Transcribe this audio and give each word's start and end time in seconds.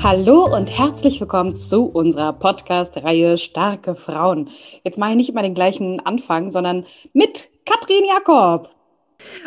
Hallo 0.00 0.44
und 0.44 0.66
herzlich 0.66 1.20
willkommen 1.20 1.56
zu 1.56 1.86
unserer 1.86 2.32
Podcast-Reihe 2.32 3.36
Starke 3.36 3.96
Frauen. 3.96 4.48
Jetzt 4.84 4.96
mache 4.96 5.10
ich 5.10 5.16
nicht 5.16 5.28
immer 5.30 5.42
den 5.42 5.54
gleichen 5.54 5.98
Anfang, 5.98 6.52
sondern 6.52 6.86
mit 7.12 7.48
Katrin 7.66 8.04
Jakob. 8.08 8.70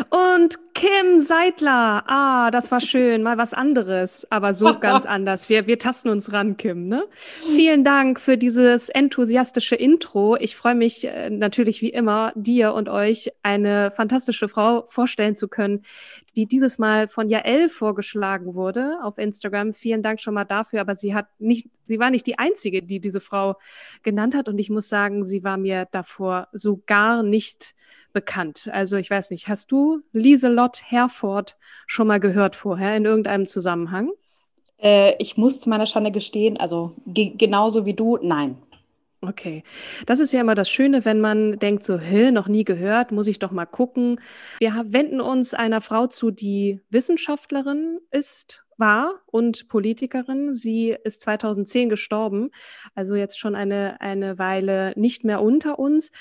Und 0.10 0.60
Kim 0.74 1.20
Seidler. 1.20 2.04
Ah, 2.08 2.52
das 2.52 2.72
war 2.72 2.82
schön. 2.82 3.24
Mal 3.24 3.38
was 3.38 3.54
anderes, 3.54 4.30
aber 4.30 4.54
so 4.54 4.78
ganz 4.80 5.06
anders. 5.06 5.48
Wir, 5.48 5.68
wir 5.68 5.80
tasten 5.80 6.10
uns 6.10 6.34
ran, 6.34 6.58
Kim. 6.58 6.84
Ne? 6.84 7.06
Vielen 7.56 7.86
Dank 7.86 8.20
für 8.20 8.38
dieses 8.38 8.90
enthusiastische 8.90 9.76
Intro. 9.76 10.36
Ich 10.38 10.56
freue 10.56 10.76
mich 10.76 11.08
äh, 11.08 11.30
natürlich 11.30 11.82
wie 11.82 11.90
immer, 11.90 12.34
dir 12.36 12.74
und 12.74 12.90
euch 12.90 13.32
eine 13.44 13.92
fantastische 13.92 14.50
Frau 14.50 14.86
vorstellen 14.88 15.36
zu 15.36 15.48
können, 15.48 15.84
die 16.36 16.48
dieses 16.48 16.78
Mal 16.78 17.08
von 17.08 17.30
Jael 17.30 17.70
vorgeschlagen 17.70 18.56
wurde 18.56 18.98
auf 19.04 19.18
Instagram. 19.18 19.74
Vielen 19.74 20.04
Dank 20.04 20.20
schon 20.20 20.34
mal 20.34 20.46
dafür. 20.46 20.82
Aber 20.82 20.96
sie 20.96 21.14
hat 21.14 21.28
nicht, 21.40 21.70
sie 21.86 22.00
war 22.00 22.10
nicht 22.10 22.28
die 22.28 22.40
einzige, 22.40 22.84
die 22.84 23.00
diese 23.00 23.22
Frau 23.22 23.56
genannt 24.04 24.36
hat. 24.36 24.50
Und 24.50 24.58
ich 24.58 24.70
muss 24.70 24.90
sagen, 24.90 25.24
sie 25.24 25.44
war 25.44 25.58
mir 25.58 25.88
davor 25.92 26.48
so 26.52 26.82
gar 26.86 27.24
nicht 27.24 27.76
bekannt. 28.14 28.70
Also 28.72 28.98
ich 28.98 29.09
weiß 29.09 29.31
nicht, 29.31 29.48
hast 29.48 29.72
du 29.72 30.02
Lieselott 30.14 30.84
Herford 30.90 31.58
schon 31.88 32.08
mal 32.08 32.20
gehört 32.20 32.56
vorher 32.56 32.95
in 32.95 33.06
irgendeinem 33.06 33.45
Zusammenhang? 33.45 34.12
Äh, 34.81 35.16
ich 35.20 35.38
muss 35.38 35.59
zu 35.59 35.70
meiner 35.70 35.86
Schande 35.86 36.12
gestehen, 36.12 36.59
also 36.59 36.95
ge 37.06 37.34
genauso 37.38 37.86
wie 37.86 37.94
du, 37.94 38.18
nein. 38.22 38.58
Okay, 39.23 39.64
das 40.08 40.20
ist 40.20 40.31
ja 40.34 40.42
immer 40.42 40.56
das 40.56 40.68
Schöne, 40.68 41.06
wenn 41.06 41.22
man 41.22 41.59
denkt 41.59 41.86
so, 41.86 42.00
hä, 42.00 42.31
noch 42.31 42.48
nie 42.48 42.64
gehört, 42.64 43.12
muss 43.12 43.28
ich 43.28 43.38
doch 43.38 43.52
mal 43.52 43.68
gucken. 43.68 44.20
Wir 44.58 44.73
wenden 44.88 45.22
uns 45.22 45.53
einer 45.53 45.80
Frau 45.81 46.08
zu, 46.08 46.31
die 46.31 46.81
Wissenschaftlerin 46.90 48.00
ist 48.09 48.66
war 48.82 49.22
und 49.28 49.70
Politikerin. 49.70 50.54
Sie 50.54 50.94
ist 51.06 51.22
2010 51.22 51.88
gestorben, 51.88 52.52
also 52.96 53.16
jetzt 53.16 53.40
schon 53.40 53.56
eine, 53.56 54.02
eine 54.02 54.38
Weile 54.38 54.92
nicht 54.97 55.24
mehr 55.24 55.42
unter 55.42 55.80
uns. 55.80 56.12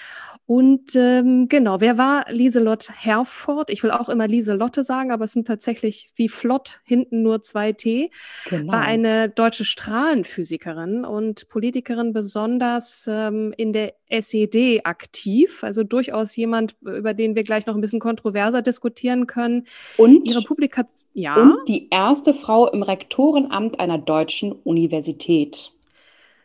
Und 0.47 0.94
ähm, 0.94 1.48
genau, 1.48 1.81
wer 1.81 1.98
war 1.98 2.26
Lieselotte 2.31 2.93
Herford? 2.93 3.71
Ich 3.71 3.82
will 3.82 3.91
auch 3.91 4.09
immer 4.09 4.28
Lieselotte 4.28 4.84
sagen, 4.84 5.10
aber 5.10 5.25
es 5.25 5.32
sind 5.32 5.48
tatsächlich 5.48 6.12
wie 6.15 6.28
flott 6.28 6.81
hinten 6.84 7.25
nur 7.25 7.43
zwei 7.43 7.72
T. 7.72 8.12
Genau. 8.48 8.72
War 8.72 8.82
eine 8.82 9.28
deutsche 9.28 9.65
Strahlenphysikerin 9.65 11.04
und 11.04 11.48
Politikerin 11.48 12.12
besonders 12.12 13.09
ähm, 13.10 13.53
in 13.56 13.72
der 13.72 13.94
SED 14.10 14.81
aktiv, 14.84 15.62
also 15.62 15.84
durchaus 15.84 16.34
jemand, 16.37 16.76
über 16.82 17.15
den 17.15 17.37
wir 17.37 17.44
gleich 17.44 17.66
noch 17.66 17.75
ein 17.75 17.81
bisschen 17.81 18.00
kontroverser 18.00 18.62
diskutieren 18.62 19.26
können. 19.26 19.66
Und 19.97 20.25
ihre 20.28 20.43
Publikation, 20.43 21.09
ja. 21.15 21.37
Und 21.37 21.69
die 21.69 21.88
erste 21.91 22.34
Frau 22.34 22.69
im 22.69 22.82
Rektorenamt 22.82 23.81
einer 23.81 23.98
deutschen 23.98 24.53
Universität. 24.53 25.72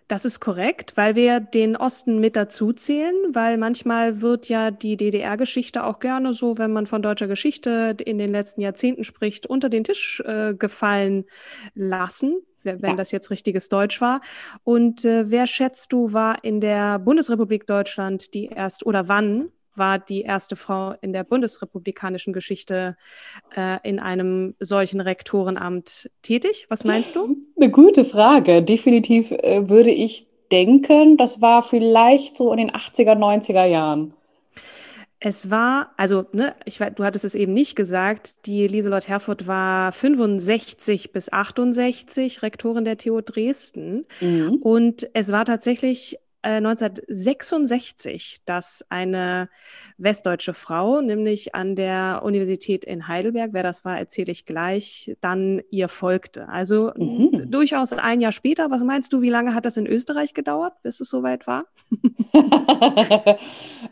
Das 0.08 0.24
ist 0.24 0.40
korrekt, 0.40 0.98
weil 0.98 1.16
wir 1.16 1.40
den 1.40 1.76
Osten 1.76 2.20
mit 2.20 2.36
dazu 2.36 2.74
zählen, 2.74 3.16
weil 3.34 3.58
manchmal 3.58 4.22
wird 4.22 4.50
ja 4.50 4.70
die 4.70 4.98
DDR-Geschichte 4.98 5.84
auch 5.84 6.00
gerne 6.00 6.32
so, 6.34 6.60
wenn 6.60 6.72
man 6.72 6.86
von 6.86 7.02
deutscher 7.02 7.28
Geschichte 7.28 7.98
in 8.06 8.20
den 8.20 8.30
letzten 8.30 8.62
Jahrzehnten 8.62 9.04
spricht, 9.04 9.48
unter 9.48 9.68
den 9.68 9.84
Tisch 9.84 10.22
äh, 10.26 10.54
gefallen 10.54 11.26
lassen 11.74 12.42
wenn 12.66 12.80
ja. 12.80 12.96
das 12.96 13.12
jetzt 13.12 13.30
richtiges 13.30 13.70
Deutsch 13.70 14.02
war. 14.02 14.22
Und 14.64 15.06
äh, 15.06 15.30
wer 15.30 15.46
schätzt 15.46 15.94
du, 15.94 16.14
war 16.14 16.44
in 16.44 16.62
der 16.62 16.98
Bundesrepublik 16.98 17.68
Deutschland 17.68 18.34
die 18.34 18.48
erste 18.48 18.86
oder 18.86 19.08
wann 19.08 19.52
war 19.78 20.00
die 20.00 20.22
erste 20.22 20.56
Frau 20.56 20.94
in 21.02 21.14
der 21.14 21.24
bundesrepublikanischen 21.24 22.34
Geschichte 22.34 22.96
äh, 23.56 23.78
in 23.88 24.00
einem 24.00 24.56
solchen 24.60 25.02
Rektorenamt 25.02 26.10
tätig? 26.22 26.66
Was 26.70 26.84
meinst 26.84 27.16
du? 27.16 27.38
Eine 27.56 27.72
gute 27.72 28.06
Frage. 28.06 28.62
Definitiv 28.62 29.32
äh, 29.32 29.70
würde 29.70 29.92
ich 29.92 30.28
denken, 30.52 31.18
das 31.18 31.42
war 31.42 31.64
vielleicht 31.64 32.38
so 32.38 32.52
in 32.52 32.58
den 32.58 32.72
80er, 32.72 33.18
90er 33.18 33.66
Jahren. 33.66 34.14
Es 35.20 35.50
war, 35.50 35.92
also, 35.98 36.26
ne, 36.34 36.54
ich, 36.66 36.78
du 36.78 37.04
hattest 37.04 37.26
es 37.26 37.36
eben 37.36 37.54
nicht 37.54 37.76
gesagt, 37.76 38.46
die 38.46 38.68
Lieselott 38.68 39.08
Herfurth 39.08 39.48
war 39.48 39.92
65 39.92 41.14
bis 41.14 41.32
68 41.32 42.44
Rektorin 42.44 42.86
der 42.86 42.98
TU 42.98 43.22
Dresden. 43.22 44.06
Mhm. 44.20 44.58
Und 44.62 45.10
es 45.14 45.32
war 45.32 45.46
tatsächlich 45.46 46.20
1966, 46.46 48.36
äh, 48.38 48.42
dass 48.46 48.86
eine 48.90 49.50
westdeutsche 49.98 50.54
Frau, 50.54 51.02
nämlich 51.02 51.56
an 51.56 51.76
der 51.76 52.22
Universität 52.24 52.86
in 52.86 53.08
Heidelberg, 53.08 53.52
wer 53.54 53.64
das 53.64 53.84
war, 53.84 53.98
erzähle 53.98 54.32
ich 54.32 54.46
gleich, 54.46 55.16
dann 55.22 55.62
ihr 55.72 55.88
folgte. 55.88 56.48
Also 56.50 56.92
mhm. 56.96 57.50
durchaus 57.50 57.94
ein 57.94 58.22
Jahr 58.22 58.32
später. 58.32 58.70
Was 58.70 58.84
meinst 58.84 59.12
du, 59.14 59.22
wie 59.22 59.30
lange 59.30 59.56
hat 59.56 59.66
das 59.66 59.78
in 59.78 59.88
Österreich 59.88 60.34
gedauert, 60.34 60.74
bis 60.84 61.00
es 61.00 61.10
soweit 61.10 61.48
war? 61.48 61.66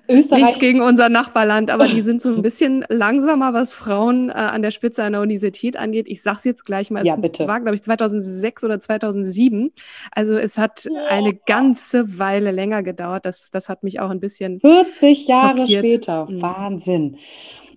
Österreich. 0.10 0.44
Nichts 0.44 0.60
gegen 0.60 0.82
unser 0.82 1.10
Nachbarland, 1.10 1.72
aber 1.72 1.88
die 1.88 2.02
sind 2.02 2.22
so 2.22 2.36
ein 2.36 2.42
bisschen 2.42 2.86
langsamer, 2.90 3.54
was 3.54 3.74
Frauen 3.74 4.30
äh, 4.30 4.34
an 4.34 4.62
der 4.62 4.72
Spitze 4.72 5.04
einer 5.04 5.22
Universität 5.22 5.78
angeht. 5.78 6.06
Ich 6.08 6.22
sag's 6.22 6.44
jetzt 6.44 6.66
gleich 6.66 6.92
mal. 6.92 7.02
Es 7.02 7.08
ja, 7.08 7.16
bitte. 7.16 7.48
war, 7.48 7.62
glaube 7.62 7.76
ich, 7.76 7.82
2006 7.82 8.64
oder 8.64 8.80
2007. 8.80 9.72
Also 10.12 10.38
es 10.38 10.58
hat 10.58 10.88
eine 11.10 11.34
ganze 11.34 12.20
Weile 12.20 12.43
Weile 12.44 12.52
länger 12.56 12.84
gedauert. 12.84 13.26
Das, 13.26 13.50
das 13.52 13.70
hat 13.70 13.84
mich 13.84 14.00
auch 14.00 14.10
ein 14.10 14.20
bisschen. 14.20 14.60
40 14.60 15.28
Jahre 15.28 15.60
schockiert. 15.60 15.86
später. 15.86 16.26
Mhm. 16.30 16.42
Wahnsinn. 16.42 17.18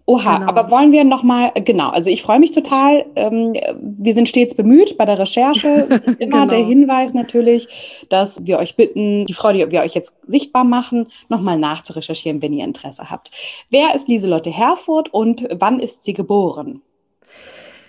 Oha, 0.08 0.38
genau. 0.38 0.48
aber 0.48 0.70
wollen 0.70 0.92
wir 0.92 1.02
noch 1.02 1.24
mal, 1.24 1.50
genau, 1.64 1.88
also 1.88 2.10
ich 2.10 2.22
freue 2.22 2.38
mich 2.38 2.52
total. 2.52 3.06
Ähm, 3.16 3.54
wir 3.80 4.14
sind 4.14 4.28
stets 4.28 4.54
bemüht 4.54 4.96
bei 4.96 5.04
der 5.04 5.18
Recherche. 5.18 5.68
Immer 6.20 6.42
genau. 6.42 6.46
der 6.46 6.64
Hinweis 6.64 7.12
natürlich, 7.12 8.04
dass 8.08 8.46
wir 8.46 8.60
euch 8.60 8.76
bitten, 8.76 9.26
die 9.26 9.32
Frau, 9.32 9.52
die 9.52 9.68
wir 9.68 9.80
euch 9.80 9.94
jetzt 9.94 10.20
sichtbar 10.24 10.62
machen, 10.62 11.08
noch 11.28 11.40
mal 11.40 11.58
nachzurecherchieren, 11.58 12.40
wenn 12.40 12.52
ihr 12.52 12.64
Interesse 12.64 13.10
habt. 13.10 13.32
Wer 13.70 13.96
ist 13.96 14.06
Lieselotte 14.06 14.50
Herfurth 14.50 15.12
und 15.12 15.48
wann 15.50 15.80
ist 15.80 16.04
sie 16.04 16.14
geboren? 16.14 16.82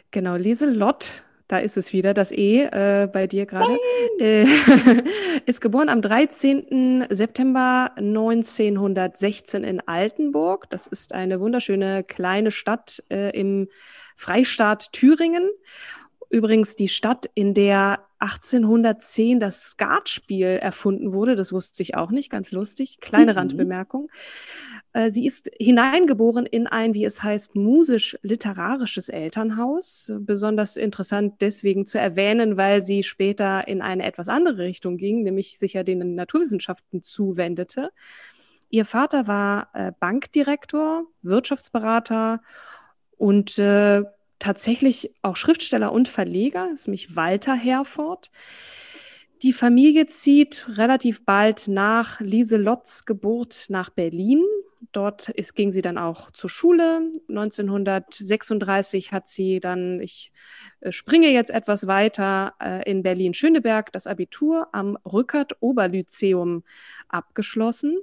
Genau, 0.10 0.38
Lieselott 0.38 1.22
da 1.48 1.60
ist 1.60 1.78
es 1.78 1.94
wieder, 1.94 2.14
das 2.14 2.32
E 2.32 2.64
äh, 2.64 3.08
bei 3.12 3.26
dir 3.28 3.46
gerade, 3.46 3.78
äh, 4.20 4.46
ist 5.46 5.62
geboren 5.62 5.90
am 5.90 6.02
13. 6.02 7.06
September 7.10 7.92
1916 7.96 9.64
in 9.64 9.80
Altenburg. 9.88 10.70
Das 10.70 10.88
ist 10.88 11.14
eine 11.14 11.40
wunderschöne 11.40 12.04
kleine 12.04 12.52
Stadt 12.52 13.04
äh, 13.10 13.38
im 13.38 13.70
Freistaat 14.16 14.92
Thüringen. 14.92 15.50
Übrigens 16.30 16.76
die 16.76 16.90
Stadt, 16.90 17.30
in 17.36 17.54
der 17.54 18.00
1810 18.20 19.40
das 19.40 19.72
Skatspiel 19.72 20.48
erfunden 20.48 21.14
wurde. 21.14 21.36
Das 21.36 21.54
wusste 21.54 21.84
ich 21.84 21.96
auch 21.96 22.12
nicht, 22.12 22.30
ganz 22.30 22.52
lustig. 22.52 23.00
Kleine 23.00 23.32
mhm. 23.32 23.38
Randbemerkung. 23.38 24.10
Äh, 24.98 25.12
sie 25.12 25.28
ist 25.28 25.52
hineingeboren 25.60 26.48
in 26.48 26.66
ein, 26.66 26.96
wie 26.96 27.06
es 27.06 27.22
heißt, 27.22 27.56
musisch-literarisches 27.56 29.10
Elternhaus. 29.10 30.12
Besonders 30.22 30.76
interessant 30.76 31.36
deswegen 31.40 31.86
zu 31.86 32.00
erwähnen, 32.00 32.58
weil 32.58 32.82
sie 32.82 33.04
später 33.04 33.68
in 33.68 33.84
eine 33.84 34.06
etwas 34.06 34.28
andere 34.28 34.58
Richtung 34.58 34.98
ging, 34.98 35.22
nämlich 35.22 35.60
sich 35.60 35.74
ja 35.74 35.84
den 35.84 36.16
Naturwissenschaften 36.16 37.04
zuwendete. 37.04 37.92
Ihr 38.72 38.86
Vater 38.86 39.28
war 39.28 39.70
äh, 39.74 39.92
Bankdirektor, 40.00 41.06
Wirtschaftsberater 41.22 42.42
und 43.18 43.60
äh, 43.60 44.04
tatsächlich 44.40 45.14
auch 45.22 45.36
Schriftsteller 45.36 45.92
und 45.92 46.08
Verleger, 46.08 46.70
ist 46.74 46.88
nämlich 46.88 47.16
Walter 47.16 47.54
Herford. 47.54 48.32
Die 49.44 49.54
Familie 49.54 50.08
zieht 50.08 50.66
relativ 50.76 51.24
bald 51.24 51.68
nach 51.68 52.20
Lieselotts 52.20 53.06
Geburt 53.06 53.68
nach 53.70 53.92
Berlin. 53.92 54.44
Dort 54.92 55.30
ist, 55.30 55.56
ging 55.56 55.72
sie 55.72 55.82
dann 55.82 55.98
auch 55.98 56.32
zur 56.32 56.50
Schule. 56.50 57.12
1936 57.30 59.12
hat 59.12 59.30
sie 59.30 59.60
dann, 59.60 60.00
ich 60.02 60.32
äh, 60.82 60.92
springe 60.92 61.30
jetzt 61.30 61.50
etwas 61.50 61.88
weiter, 61.88 62.54
äh, 62.62 62.90
in 62.90 63.04
Berlin-Schöneberg 63.04 63.92
das 63.92 64.08
Abitur 64.08 64.68
am 64.74 64.98
Rückert-Oberlyzeum 65.06 66.64
abgeschlossen. 67.08 67.98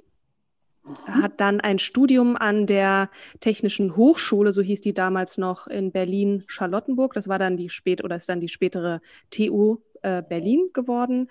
Mhm. 0.83 1.23
Hat 1.23 1.39
dann 1.39 1.61
ein 1.61 1.79
Studium 1.79 2.35
an 2.35 2.67
der 2.67 3.09
Technischen 3.39 3.95
Hochschule, 3.95 4.51
so 4.51 4.61
hieß 4.61 4.81
die 4.81 4.93
damals 4.93 5.37
noch, 5.37 5.67
in 5.67 5.91
Berlin-Charlottenburg. 5.91 7.13
Das 7.13 7.27
war 7.27 7.39
dann 7.39 7.57
die 7.57 7.69
spät 7.69 8.03
oder 8.03 8.17
ist 8.17 8.29
dann 8.29 8.41
die 8.41 8.49
spätere 8.49 9.01
TU 9.29 9.77
äh, 10.01 10.21
Berlin 10.27 10.69
geworden, 10.73 11.29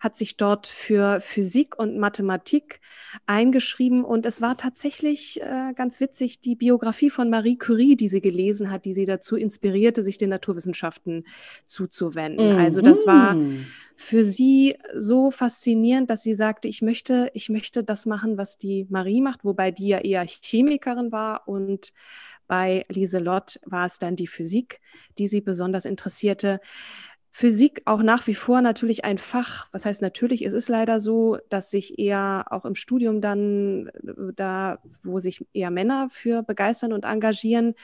hat 0.00 0.16
sich 0.16 0.36
dort 0.36 0.66
für 0.66 1.20
Physik 1.20 1.78
und 1.78 1.98
Mathematik 1.98 2.80
eingeschrieben 3.26 4.04
und 4.04 4.26
es 4.26 4.42
war 4.42 4.56
tatsächlich 4.56 5.40
äh, 5.42 5.72
ganz 5.74 6.00
witzig 6.00 6.40
die 6.40 6.56
Biografie 6.56 7.10
von 7.10 7.30
Marie 7.30 7.56
Curie, 7.56 7.96
die 7.96 8.08
sie 8.08 8.20
gelesen 8.20 8.70
hat, 8.70 8.84
die 8.84 8.94
sie 8.94 9.06
dazu 9.06 9.36
inspirierte, 9.36 10.02
sich 10.02 10.18
den 10.18 10.30
Naturwissenschaften 10.30 11.24
zuzuwenden. 11.64 12.54
Mhm. 12.54 12.58
Also 12.58 12.80
das 12.80 13.06
war 13.06 13.36
für 13.96 14.24
sie 14.24 14.76
so 14.94 15.30
faszinierend, 15.30 16.10
dass 16.10 16.22
sie 16.22 16.34
sagte, 16.34 16.68
ich 16.68 16.82
möchte, 16.82 17.30
ich 17.32 17.48
möchte 17.48 17.82
das 17.82 18.06
machen, 18.06 18.36
was 18.36 18.58
die 18.58 18.86
Marie 18.90 19.22
macht, 19.22 19.44
wobei 19.44 19.70
die 19.70 19.88
ja 19.88 19.98
eher 19.98 20.26
Chemikerin 20.26 21.12
war 21.12 21.48
und 21.48 21.92
bei 22.46 22.84
Lieselott 22.88 23.58
war 23.64 23.86
es 23.86 23.98
dann 23.98 24.16
die 24.16 24.26
Physik, 24.26 24.80
die 25.18 25.28
sie 25.28 25.40
besonders 25.40 25.84
interessierte. 25.84 26.60
Physik 27.38 27.82
auch 27.84 28.00
nach 28.00 28.26
wie 28.26 28.34
vor 28.34 28.62
natürlich 28.62 29.04
ein 29.04 29.18
Fach. 29.18 29.66
Was 29.70 29.84
heißt 29.84 30.00
natürlich? 30.00 30.40
Es 30.40 30.54
ist 30.54 30.70
leider 30.70 30.98
so, 30.98 31.36
dass 31.50 31.70
sich 31.70 31.98
eher 31.98 32.46
auch 32.48 32.64
im 32.64 32.74
Studium 32.74 33.20
dann 33.20 33.88
äh, 33.88 34.32
da, 34.34 34.78
wo 35.04 35.18
sich 35.18 35.44
eher 35.52 35.70
Männer 35.70 36.08
für 36.10 36.42
begeistern 36.42 36.94
und 36.94 37.04
engagieren. 37.04 37.74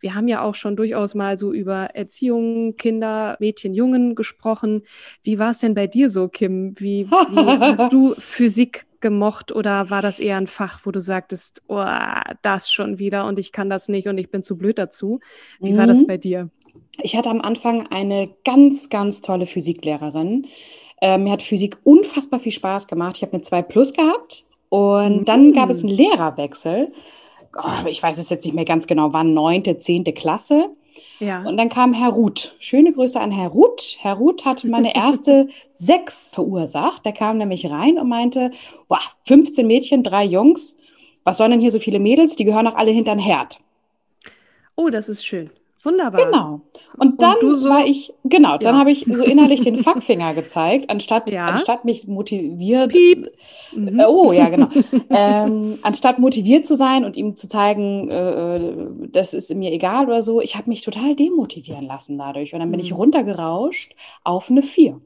Wir 0.00 0.14
haben 0.14 0.28
ja 0.28 0.40
auch 0.40 0.54
schon 0.54 0.76
durchaus 0.76 1.14
mal 1.14 1.36
so 1.36 1.52
über 1.52 1.94
Erziehung, 1.94 2.76
Kinder, 2.76 3.36
Mädchen, 3.38 3.74
Jungen 3.74 4.14
gesprochen. 4.14 4.80
Wie 5.22 5.38
war 5.38 5.50
es 5.50 5.58
denn 5.58 5.74
bei 5.74 5.86
dir 5.86 6.08
so, 6.08 6.28
Kim? 6.28 6.72
Wie, 6.80 7.06
wie 7.06 7.10
hast 7.60 7.92
du 7.92 8.14
Physik 8.16 8.86
gemocht 9.02 9.52
oder 9.52 9.90
war 9.90 10.00
das 10.00 10.20
eher 10.20 10.38
ein 10.38 10.46
Fach, 10.46 10.80
wo 10.84 10.90
du 10.90 11.00
sagtest, 11.00 11.60
oh, 11.66 11.84
das 12.40 12.72
schon 12.72 12.98
wieder 12.98 13.26
und 13.26 13.38
ich 13.38 13.52
kann 13.52 13.68
das 13.68 13.88
nicht 13.88 14.08
und 14.08 14.16
ich 14.16 14.30
bin 14.30 14.42
zu 14.42 14.56
blöd 14.56 14.78
dazu? 14.78 15.20
Wie 15.60 15.76
war 15.76 15.86
das 15.86 16.00
mhm. 16.00 16.06
bei 16.06 16.16
dir? 16.16 16.50
Ich 17.00 17.16
hatte 17.16 17.30
am 17.30 17.40
Anfang 17.40 17.86
eine 17.88 18.28
ganz, 18.44 18.90
ganz 18.90 19.22
tolle 19.22 19.46
Physiklehrerin. 19.46 20.46
Äh, 21.00 21.18
mir 21.18 21.32
hat 21.32 21.42
Physik 21.42 21.78
unfassbar 21.84 22.38
viel 22.38 22.52
Spaß 22.52 22.86
gemacht. 22.86 23.16
Ich 23.16 23.22
habe 23.22 23.32
eine 23.32 23.42
2 23.42 23.62
Plus 23.62 23.92
gehabt 23.92 24.44
und 24.68 25.20
mhm. 25.20 25.24
dann 25.24 25.52
gab 25.52 25.70
es 25.70 25.82
einen 25.82 25.92
Lehrerwechsel. 25.92 26.92
Oh, 27.56 27.86
ich 27.86 28.02
weiß 28.02 28.18
es 28.18 28.30
jetzt 28.30 28.44
nicht 28.44 28.54
mehr 28.54 28.64
ganz 28.64 28.86
genau, 28.86 29.12
wann, 29.12 29.34
neunte, 29.34 29.78
zehnte 29.78 30.12
Klasse. 30.12 30.70
Ja. 31.18 31.42
Und 31.42 31.56
dann 31.56 31.68
kam 31.68 31.92
Herr 31.92 32.10
Ruth. 32.10 32.56
Schöne 32.58 32.92
Grüße 32.92 33.20
an 33.20 33.30
Herr 33.30 33.48
Ruth. 33.48 33.96
Herr 34.00 34.14
Ruth 34.14 34.44
hat 34.44 34.64
meine 34.64 34.94
erste 34.94 35.48
sechs 35.72 36.34
verursacht. 36.34 37.04
Der 37.04 37.12
kam 37.12 37.38
nämlich 37.38 37.70
rein 37.70 37.98
und 37.98 38.08
meinte, 38.08 38.50
wow, 38.88 39.00
15 39.26 39.66
Mädchen, 39.66 40.02
drei 40.02 40.24
Jungs. 40.24 40.78
Was 41.24 41.38
sollen 41.38 41.52
denn 41.52 41.60
hier 41.60 41.70
so 41.70 41.78
viele 41.78 41.98
Mädels? 41.98 42.36
Die 42.36 42.44
gehören 42.44 42.66
auch 42.66 42.74
alle 42.74 42.90
hinter 42.90 43.14
den 43.14 43.20
Herd. 43.20 43.58
Oh, 44.74 44.88
das 44.88 45.08
ist 45.08 45.24
schön. 45.24 45.50
Wunderbar. 45.84 46.26
Genau. 46.26 46.60
Und 46.96 47.20
dann 47.20 47.38
und 47.38 47.54
so, 47.56 47.68
war 47.68 47.84
ich, 47.84 48.12
genau, 48.24 48.56
dann 48.56 48.74
ja. 48.74 48.78
habe 48.78 48.92
ich 48.92 49.04
so 49.08 49.22
innerlich 49.22 49.62
den 49.62 49.76
Fuckfinger 49.82 50.32
gezeigt, 50.32 50.90
anstatt, 50.90 51.30
ja. 51.30 51.46
anstatt 51.46 51.84
mich 51.84 52.06
motiviert. 52.06 52.94
Mhm. 53.74 53.98
Äh, 53.98 54.04
oh, 54.06 54.32
ja, 54.32 54.48
genau. 54.48 54.68
ähm, 55.10 55.78
anstatt 55.82 56.20
motiviert 56.20 56.66
zu 56.66 56.76
sein 56.76 57.04
und 57.04 57.16
ihm 57.16 57.34
zu 57.34 57.48
zeigen, 57.48 58.08
äh, 58.08 59.08
das 59.10 59.34
ist 59.34 59.52
mir 59.54 59.72
egal 59.72 60.06
oder 60.06 60.22
so, 60.22 60.40
ich 60.40 60.56
habe 60.56 60.70
mich 60.70 60.82
total 60.82 61.16
demotivieren 61.16 61.86
lassen 61.86 62.16
dadurch. 62.16 62.54
Und 62.54 62.60
dann 62.60 62.70
bin 62.70 62.78
mhm. 62.78 62.86
ich 62.86 62.96
runtergerauscht 62.96 63.96
auf 64.22 64.50
eine 64.50 64.62
Vier. 64.62 65.00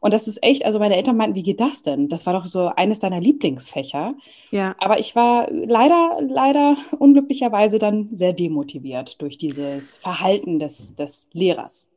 Und 0.00 0.14
das 0.14 0.28
ist 0.28 0.42
echt, 0.42 0.64
also 0.64 0.78
meine 0.78 0.96
Eltern 0.96 1.16
meinten, 1.16 1.34
wie 1.34 1.42
geht 1.42 1.60
das 1.60 1.82
denn? 1.82 2.08
Das 2.08 2.26
war 2.26 2.32
doch 2.32 2.46
so 2.46 2.68
eines 2.76 2.98
deiner 2.98 3.20
Lieblingsfächer. 3.20 4.14
Ja. 4.50 4.74
Aber 4.78 4.98
ich 5.00 5.16
war 5.16 5.48
leider, 5.50 6.18
leider 6.20 6.76
unglücklicherweise 6.98 7.78
dann 7.78 8.08
sehr 8.08 8.32
demotiviert 8.32 9.20
durch 9.22 9.38
dieses 9.38 9.96
Verhalten 9.96 10.58
des, 10.58 10.94
des 10.94 11.30
Lehrers 11.32 11.92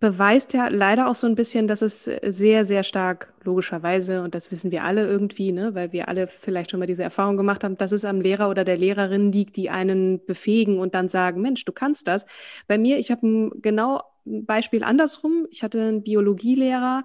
beweist 0.00 0.52
ja 0.52 0.68
leider 0.68 1.08
auch 1.08 1.14
so 1.14 1.26
ein 1.26 1.34
bisschen, 1.34 1.66
dass 1.66 1.82
es 1.82 2.04
sehr, 2.04 2.64
sehr 2.64 2.84
stark, 2.84 3.32
logischerweise, 3.42 4.22
und 4.22 4.34
das 4.34 4.52
wissen 4.52 4.70
wir 4.70 4.84
alle 4.84 5.06
irgendwie, 5.06 5.52
ne, 5.52 5.74
weil 5.74 5.92
wir 5.92 6.08
alle 6.08 6.28
vielleicht 6.28 6.70
schon 6.70 6.80
mal 6.80 6.86
diese 6.86 7.02
Erfahrung 7.02 7.36
gemacht 7.36 7.64
haben, 7.64 7.76
dass 7.76 7.92
es 7.92 8.04
am 8.04 8.20
Lehrer 8.20 8.48
oder 8.48 8.64
der 8.64 8.76
Lehrerin 8.76 9.32
liegt, 9.32 9.56
die 9.56 9.70
einen 9.70 10.24
befähigen 10.24 10.78
und 10.78 10.94
dann 10.94 11.08
sagen, 11.08 11.40
Mensch, 11.40 11.64
du 11.64 11.72
kannst 11.72 12.06
das. 12.06 12.26
Bei 12.68 12.78
mir, 12.78 12.98
ich 12.98 13.10
habe 13.10 13.50
genau 13.60 14.02
Beispiel 14.24 14.84
andersrum. 14.84 15.46
Ich 15.50 15.62
hatte 15.62 15.80
einen 15.80 16.02
Biologielehrer, 16.02 17.04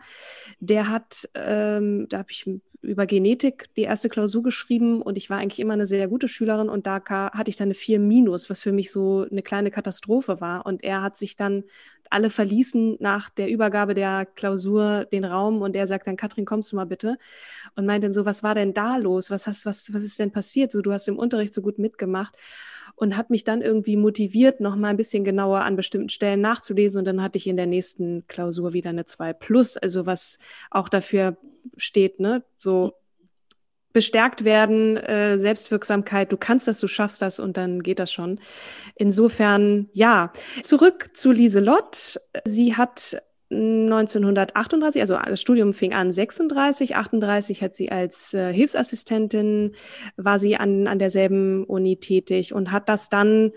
der 0.59 0.89
hat, 0.89 1.29
ähm, 1.35 2.07
da 2.09 2.19
habe 2.19 2.31
ich 2.31 2.49
über 2.81 3.05
Genetik 3.05 3.73
die 3.77 3.83
erste 3.83 4.09
Klausur 4.09 4.43
geschrieben 4.43 5.01
und 5.01 5.17
ich 5.17 5.29
war 5.29 5.37
eigentlich 5.37 5.61
immer 5.61 5.73
eine 5.73 5.85
sehr 5.85 6.07
gute 6.09 6.27
Schülerin 6.27 6.67
und 6.67 6.85
da 6.85 7.01
hatte 7.33 7.49
ich 7.49 7.55
dann 7.55 7.67
eine 7.67 7.75
4 7.75 7.99
minus, 7.99 8.49
was 8.49 8.61
für 8.61 8.73
mich 8.73 8.91
so 8.91 9.25
eine 9.31 9.41
kleine 9.41 9.71
Katastrophe 9.71 10.41
war. 10.41 10.65
Und 10.65 10.83
er 10.83 11.01
hat 11.01 11.15
sich 11.15 11.37
dann, 11.37 11.63
alle 12.13 12.29
verließen 12.29 12.97
nach 12.99 13.29
der 13.31 13.49
Übergabe 13.49 13.95
der 13.95 14.27
Klausur 14.27 15.05
den 15.05 15.25
Raum 15.25 15.63
und 15.63 15.75
er 15.75 15.87
sagt 15.87 16.05
dann, 16.05 16.15
Katrin, 16.15 16.45
kommst 16.45 16.71
du 16.71 16.75
mal 16.75 16.85
bitte? 16.85 17.17
Und 17.75 17.87
meint 17.87 18.03
dann 18.03 18.13
so, 18.13 18.23
was 18.23 18.43
war 18.43 18.53
denn 18.53 18.75
da 18.75 18.97
los? 18.97 19.31
Was 19.31 19.47
hast, 19.47 19.65
was, 19.65 19.91
was 19.93 20.03
ist 20.03 20.19
denn 20.19 20.31
passiert? 20.31 20.71
So, 20.71 20.81
du 20.81 20.93
hast 20.93 21.07
im 21.07 21.17
Unterricht 21.17 21.55
so 21.55 21.63
gut 21.63 21.79
mitgemacht 21.79 22.37
und 22.95 23.17
hat 23.17 23.29
mich 23.29 23.43
dann 23.43 23.61
irgendwie 23.61 23.97
motiviert, 23.97 24.61
noch 24.61 24.75
mal 24.75 24.89
ein 24.89 24.97
bisschen 24.97 25.23
genauer 25.23 25.61
an 25.61 25.75
bestimmten 25.75 26.09
Stellen 26.09 26.41
nachzulesen. 26.41 26.99
Und 26.99 27.05
dann 27.05 27.21
hatte 27.21 27.37
ich 27.37 27.47
in 27.47 27.57
der 27.57 27.65
nächsten 27.65 28.25
Klausur 28.27 28.73
wieder 28.73 28.91
eine 28.91 29.05
2 29.05 29.33
plus, 29.33 29.77
also 29.77 30.05
was 30.05 30.39
auch 30.69 30.89
dafür 30.89 31.37
steht, 31.77 32.19
ne, 32.19 32.43
so 32.59 32.93
bestärkt 33.93 34.43
werden, 34.43 34.97
äh, 34.97 35.37
Selbstwirksamkeit, 35.37 36.31
du 36.31 36.37
kannst 36.37 36.67
das, 36.67 36.79
du 36.79 36.87
schaffst 36.87 37.21
das 37.21 37.39
und 37.39 37.57
dann 37.57 37.83
geht 37.83 37.99
das 37.99 38.11
schon. 38.11 38.39
Insofern, 38.95 39.87
ja. 39.93 40.33
Zurück 40.63 41.15
zu 41.15 41.31
Lieselott. 41.31 42.19
Sie 42.43 42.75
hat 42.75 43.21
1938, 43.53 45.01
also 45.01 45.17
das 45.17 45.39
Studium 45.39 45.73
fing 45.73 45.93
an 45.93 46.11
36, 46.11 46.95
38 46.95 47.61
hat 47.61 47.75
sie 47.75 47.91
als 47.91 48.33
äh, 48.33 48.51
Hilfsassistentin, 48.51 49.75
war 50.17 50.39
sie 50.39 50.57
an, 50.57 50.87
an 50.87 50.99
derselben 50.99 51.63
Uni 51.63 51.97
tätig 51.97 52.53
und 52.53 52.71
hat 52.71 52.89
das 52.89 53.09
dann, 53.09 53.51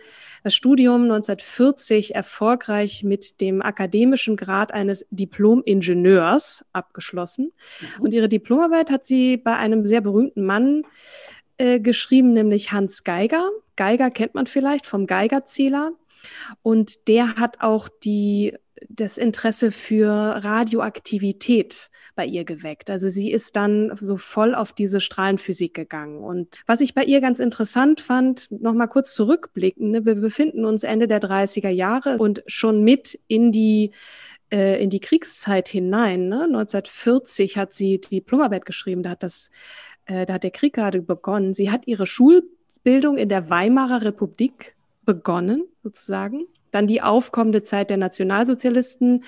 das 0.44 0.54
Studium 0.54 1.02
1940 1.02 2.14
erfolgreich 2.14 3.02
mit 3.02 3.40
dem 3.40 3.62
akademischen 3.62 4.36
Grad 4.36 4.72
eines 4.72 5.06
Diplom-Ingenieurs 5.10 6.66
abgeschlossen. 6.72 7.52
Mhm. 7.80 8.04
Und 8.04 8.12
ihre 8.12 8.28
Diplomarbeit 8.28 8.90
hat 8.90 9.04
sie 9.04 9.36
bei 9.36 9.56
einem 9.56 9.84
sehr 9.84 10.00
berühmten 10.00 10.44
Mann 10.44 10.82
äh, 11.58 11.80
geschrieben, 11.80 12.32
nämlich 12.32 12.72
Hans 12.72 13.02
Geiger. 13.02 13.50
Geiger 13.76 14.10
kennt 14.10 14.34
man 14.34 14.46
vielleicht 14.46 14.86
vom 14.86 15.06
Geigerzähler. 15.06 15.92
Und 16.62 17.08
der 17.08 17.36
hat 17.36 17.60
auch 17.60 17.88
die 17.88 18.54
das 18.88 19.18
Interesse 19.18 19.70
für 19.72 20.10
Radioaktivität 20.10 21.90
bei 22.14 22.26
ihr 22.26 22.44
geweckt. 22.44 22.90
Also 22.90 23.08
sie 23.08 23.30
ist 23.30 23.56
dann 23.56 23.90
so 23.96 24.16
voll 24.16 24.54
auf 24.54 24.72
diese 24.72 25.00
Strahlenphysik 25.00 25.74
gegangen. 25.74 26.18
Und 26.18 26.60
was 26.66 26.80
ich 26.80 26.94
bei 26.94 27.04
ihr 27.04 27.20
ganz 27.20 27.38
interessant 27.38 28.00
fand, 28.00 28.50
nochmal 28.50 28.88
kurz 28.88 29.14
zurückblicken, 29.14 29.90
ne, 29.90 30.04
wir 30.06 30.14
befinden 30.14 30.64
uns 30.64 30.84
Ende 30.84 31.08
der 31.08 31.20
30er 31.20 31.68
Jahre 31.68 32.18
und 32.18 32.42
schon 32.46 32.82
mit 32.82 33.18
in 33.28 33.52
die 33.52 33.92
äh, 34.50 34.82
in 34.82 34.90
die 34.90 35.00
Kriegszeit 35.00 35.68
hinein. 35.68 36.28
Ne? 36.28 36.44
1940 36.44 37.58
hat 37.58 37.72
sie 37.72 38.00
die 38.00 38.16
Diplomarbeit 38.16 38.64
geschrieben, 38.64 39.02
da 39.02 39.10
hat 39.10 39.22
das, 39.22 39.50
äh, 40.06 40.24
da 40.24 40.34
hat 40.34 40.44
der 40.44 40.52
Krieg 40.52 40.74
gerade 40.74 41.02
begonnen. 41.02 41.52
Sie 41.52 41.70
hat 41.70 41.86
ihre 41.86 42.06
Schulbildung 42.06 43.18
in 43.18 43.28
der 43.28 43.50
Weimarer 43.50 44.02
Republik 44.02 44.75
begonnen, 45.06 45.64
sozusagen. 45.82 46.46
Dann 46.70 46.86
die 46.86 47.00
aufkommende 47.00 47.62
Zeit 47.62 47.88
der 47.88 47.96
Nationalsozialisten 47.96 49.24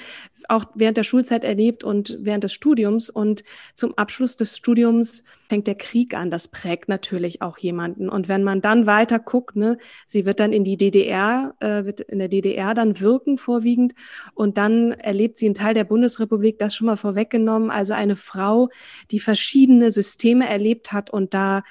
auch 0.48 0.66
während 0.74 0.96
der 0.96 1.04
Schulzeit 1.04 1.44
erlebt 1.44 1.84
und 1.84 2.18
während 2.20 2.44
des 2.44 2.52
Studiums. 2.52 3.10
Und 3.10 3.44
zum 3.74 3.96
Abschluss 3.96 4.36
des 4.36 4.56
Studiums 4.56 5.24
fängt 5.48 5.66
der 5.66 5.74
Krieg 5.74 6.14
an. 6.14 6.30
Das 6.30 6.48
prägt 6.48 6.88
natürlich 6.88 7.42
auch 7.42 7.58
jemanden. 7.58 8.08
Und 8.08 8.28
wenn 8.28 8.44
man 8.44 8.60
dann 8.60 8.86
weiter 8.86 9.18
guckt, 9.18 9.56
ne, 9.56 9.78
sie 10.06 10.26
wird 10.26 10.40
dann 10.40 10.52
in 10.52 10.64
die 10.64 10.76
DDR, 10.76 11.54
äh, 11.60 11.84
wird 11.84 12.00
in 12.00 12.18
der 12.18 12.28
DDR 12.28 12.74
dann 12.74 13.00
wirken 13.00 13.38
vorwiegend. 13.38 13.94
Und 14.34 14.58
dann 14.58 14.92
erlebt 14.92 15.36
sie 15.36 15.46
einen 15.46 15.54
Teil 15.54 15.74
der 15.74 15.84
Bundesrepublik, 15.84 16.58
das 16.58 16.74
schon 16.74 16.86
mal 16.86 16.96
vorweggenommen. 16.96 17.70
Also 17.70 17.94
eine 17.94 18.16
Frau, 18.16 18.68
die 19.10 19.20
verschiedene 19.20 19.90
Systeme 19.90 20.48
erlebt 20.48 20.92
hat 20.92 21.10
und 21.10 21.34
da 21.34 21.62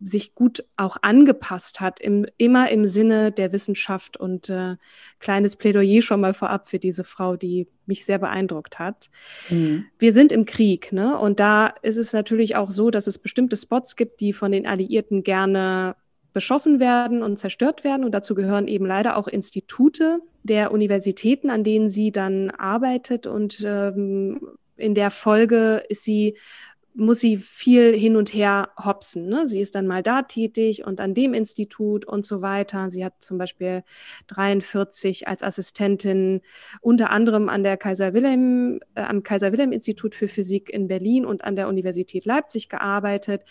sich 0.00 0.34
gut 0.34 0.64
auch 0.76 0.96
angepasst 1.02 1.80
hat, 1.80 2.00
im, 2.00 2.26
immer 2.36 2.70
im 2.70 2.86
Sinne 2.86 3.32
der 3.32 3.52
Wissenschaft 3.52 4.16
und 4.16 4.48
äh, 4.48 4.76
kleines 5.18 5.56
Plädoyer 5.56 6.02
schon 6.02 6.20
mal 6.20 6.34
vorab 6.34 6.68
für 6.68 6.78
diese 6.78 7.04
Frau, 7.04 7.36
die 7.36 7.66
mich 7.86 8.04
sehr 8.04 8.18
beeindruckt 8.18 8.78
hat. 8.78 9.10
Mhm. 9.50 9.86
Wir 9.98 10.12
sind 10.12 10.32
im 10.32 10.44
Krieg, 10.44 10.92
ne? 10.92 11.18
Und 11.18 11.40
da 11.40 11.72
ist 11.82 11.96
es 11.96 12.12
natürlich 12.12 12.56
auch 12.56 12.70
so, 12.70 12.90
dass 12.90 13.06
es 13.06 13.18
bestimmte 13.18 13.56
Spots 13.56 13.96
gibt, 13.96 14.20
die 14.20 14.32
von 14.32 14.52
den 14.52 14.66
Alliierten 14.66 15.22
gerne 15.22 15.96
beschossen 16.32 16.80
werden 16.80 17.22
und 17.22 17.38
zerstört 17.38 17.84
werden. 17.84 18.04
Und 18.04 18.12
dazu 18.12 18.34
gehören 18.34 18.68
eben 18.68 18.84
leider 18.84 19.16
auch 19.16 19.28
Institute 19.28 20.20
der 20.42 20.72
Universitäten, 20.72 21.48
an 21.48 21.64
denen 21.64 21.88
sie 21.88 22.12
dann 22.12 22.50
arbeitet. 22.50 23.26
Und 23.26 23.64
ähm, 23.66 24.40
in 24.76 24.94
der 24.94 25.10
Folge 25.10 25.84
ist 25.88 26.04
sie 26.04 26.36
muss 26.96 27.20
sie 27.20 27.36
viel 27.36 27.92
hin 27.96 28.14
und 28.14 28.32
her 28.32 28.70
hopsen. 28.82 29.28
Ne? 29.28 29.48
Sie 29.48 29.60
ist 29.60 29.74
dann 29.74 29.86
mal 29.86 30.02
da 30.02 30.22
tätig 30.22 30.84
und 30.86 31.00
an 31.00 31.12
dem 31.12 31.34
Institut 31.34 32.04
und 32.04 32.24
so 32.24 32.40
weiter. 32.40 32.88
Sie 32.88 33.04
hat 33.04 33.14
zum 33.18 33.36
Beispiel 33.36 33.82
43 34.28 35.26
als 35.26 35.42
Assistentin 35.42 36.40
unter 36.80 37.10
anderem 37.10 37.48
an 37.48 37.64
der 37.64 37.76
Kaiser 37.76 38.14
Wilhelm, 38.14 38.78
äh, 38.94 39.02
am 39.02 39.24
Kaiser 39.24 39.50
Wilhelm 39.50 39.72
Institut 39.72 40.14
für 40.14 40.28
Physik 40.28 40.70
in 40.70 40.86
Berlin 40.86 41.26
und 41.26 41.42
an 41.42 41.56
der 41.56 41.66
Universität 41.66 42.26
Leipzig 42.26 42.68
gearbeitet. 42.68 43.42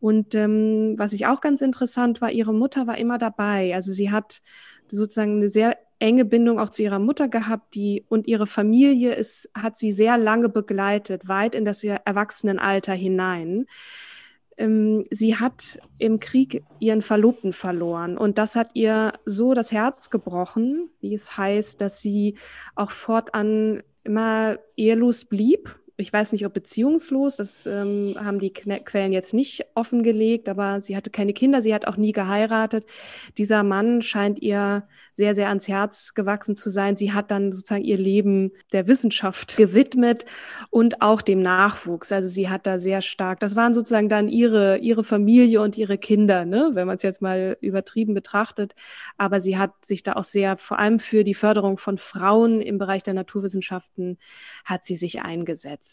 Und 0.00 0.34
ähm, 0.34 0.94
was 0.96 1.12
ich 1.12 1.26
auch 1.26 1.42
ganz 1.42 1.60
interessant 1.60 2.22
war, 2.22 2.30
ihre 2.30 2.54
Mutter 2.54 2.86
war 2.86 2.96
immer 2.96 3.18
dabei. 3.18 3.74
Also 3.74 3.92
sie 3.92 4.10
hat 4.10 4.40
sozusagen 4.86 5.36
eine 5.36 5.50
sehr 5.50 5.76
enge 5.98 6.24
Bindung 6.24 6.58
auch 6.58 6.70
zu 6.70 6.82
ihrer 6.82 6.98
Mutter 6.98 7.28
gehabt, 7.28 7.74
die 7.74 8.04
und 8.08 8.26
ihre 8.26 8.46
Familie 8.46 9.14
ist, 9.14 9.50
hat 9.54 9.76
sie 9.76 9.90
sehr 9.90 10.16
lange 10.18 10.48
begleitet, 10.48 11.28
weit 11.28 11.54
in 11.54 11.64
das 11.64 11.82
Erwachsenenalter 11.84 12.94
hinein. 12.94 13.66
Ähm, 14.56 15.04
sie 15.10 15.36
hat 15.36 15.78
im 15.98 16.20
Krieg 16.20 16.64
ihren 16.78 17.02
Verlobten 17.02 17.52
verloren 17.52 18.18
und 18.18 18.38
das 18.38 18.56
hat 18.56 18.70
ihr 18.74 19.12
so 19.24 19.54
das 19.54 19.72
Herz 19.72 20.10
gebrochen, 20.10 20.90
wie 21.00 21.14
es 21.14 21.36
heißt, 21.36 21.80
dass 21.80 22.02
sie 22.02 22.36
auch 22.74 22.90
fortan 22.90 23.82
immer 24.04 24.58
ehelos 24.76 25.24
blieb 25.24 25.78
ich 26.00 26.12
weiß 26.12 26.30
nicht, 26.30 26.46
ob 26.46 26.54
beziehungslos, 26.54 27.36
das 27.36 27.66
ähm, 27.66 28.14
haben 28.16 28.38
die 28.38 28.52
Quellen 28.52 29.12
jetzt 29.12 29.34
nicht 29.34 29.66
offengelegt, 29.74 30.48
aber 30.48 30.80
sie 30.80 30.96
hatte 30.96 31.10
keine 31.10 31.32
Kinder, 31.32 31.60
sie 31.60 31.74
hat 31.74 31.88
auch 31.88 31.96
nie 31.96 32.12
geheiratet. 32.12 32.86
Dieser 33.36 33.64
Mann 33.64 34.00
scheint 34.00 34.40
ihr 34.40 34.86
sehr, 35.12 35.34
sehr 35.34 35.48
ans 35.48 35.66
Herz 35.66 36.14
gewachsen 36.14 36.54
zu 36.54 36.70
sein. 36.70 36.94
Sie 36.94 37.12
hat 37.12 37.32
dann 37.32 37.50
sozusagen 37.50 37.82
ihr 37.82 37.98
Leben 37.98 38.52
der 38.72 38.86
Wissenschaft 38.86 39.56
gewidmet 39.56 40.24
und 40.70 41.02
auch 41.02 41.20
dem 41.20 41.42
Nachwuchs. 41.42 42.12
Also 42.12 42.28
sie 42.28 42.48
hat 42.48 42.68
da 42.68 42.78
sehr 42.78 43.02
stark, 43.02 43.40
das 43.40 43.56
waren 43.56 43.74
sozusagen 43.74 44.08
dann 44.08 44.28
ihre, 44.28 44.78
ihre 44.78 45.02
Familie 45.02 45.60
und 45.62 45.76
ihre 45.76 45.98
Kinder, 45.98 46.44
ne? 46.44 46.70
wenn 46.74 46.86
man 46.86 46.94
es 46.94 47.02
jetzt 47.02 47.22
mal 47.22 47.56
übertrieben 47.60 48.14
betrachtet. 48.14 48.76
Aber 49.16 49.40
sie 49.40 49.58
hat 49.58 49.84
sich 49.84 50.04
da 50.04 50.12
auch 50.12 50.24
sehr, 50.24 50.56
vor 50.56 50.78
allem 50.78 51.00
für 51.00 51.24
die 51.24 51.34
Förderung 51.34 51.76
von 51.76 51.98
Frauen 51.98 52.60
im 52.60 52.78
Bereich 52.78 53.02
der 53.02 53.14
Naturwissenschaften, 53.14 54.18
hat 54.64 54.84
sie 54.84 54.94
sich 54.94 55.22
eingesetzt. 55.22 55.87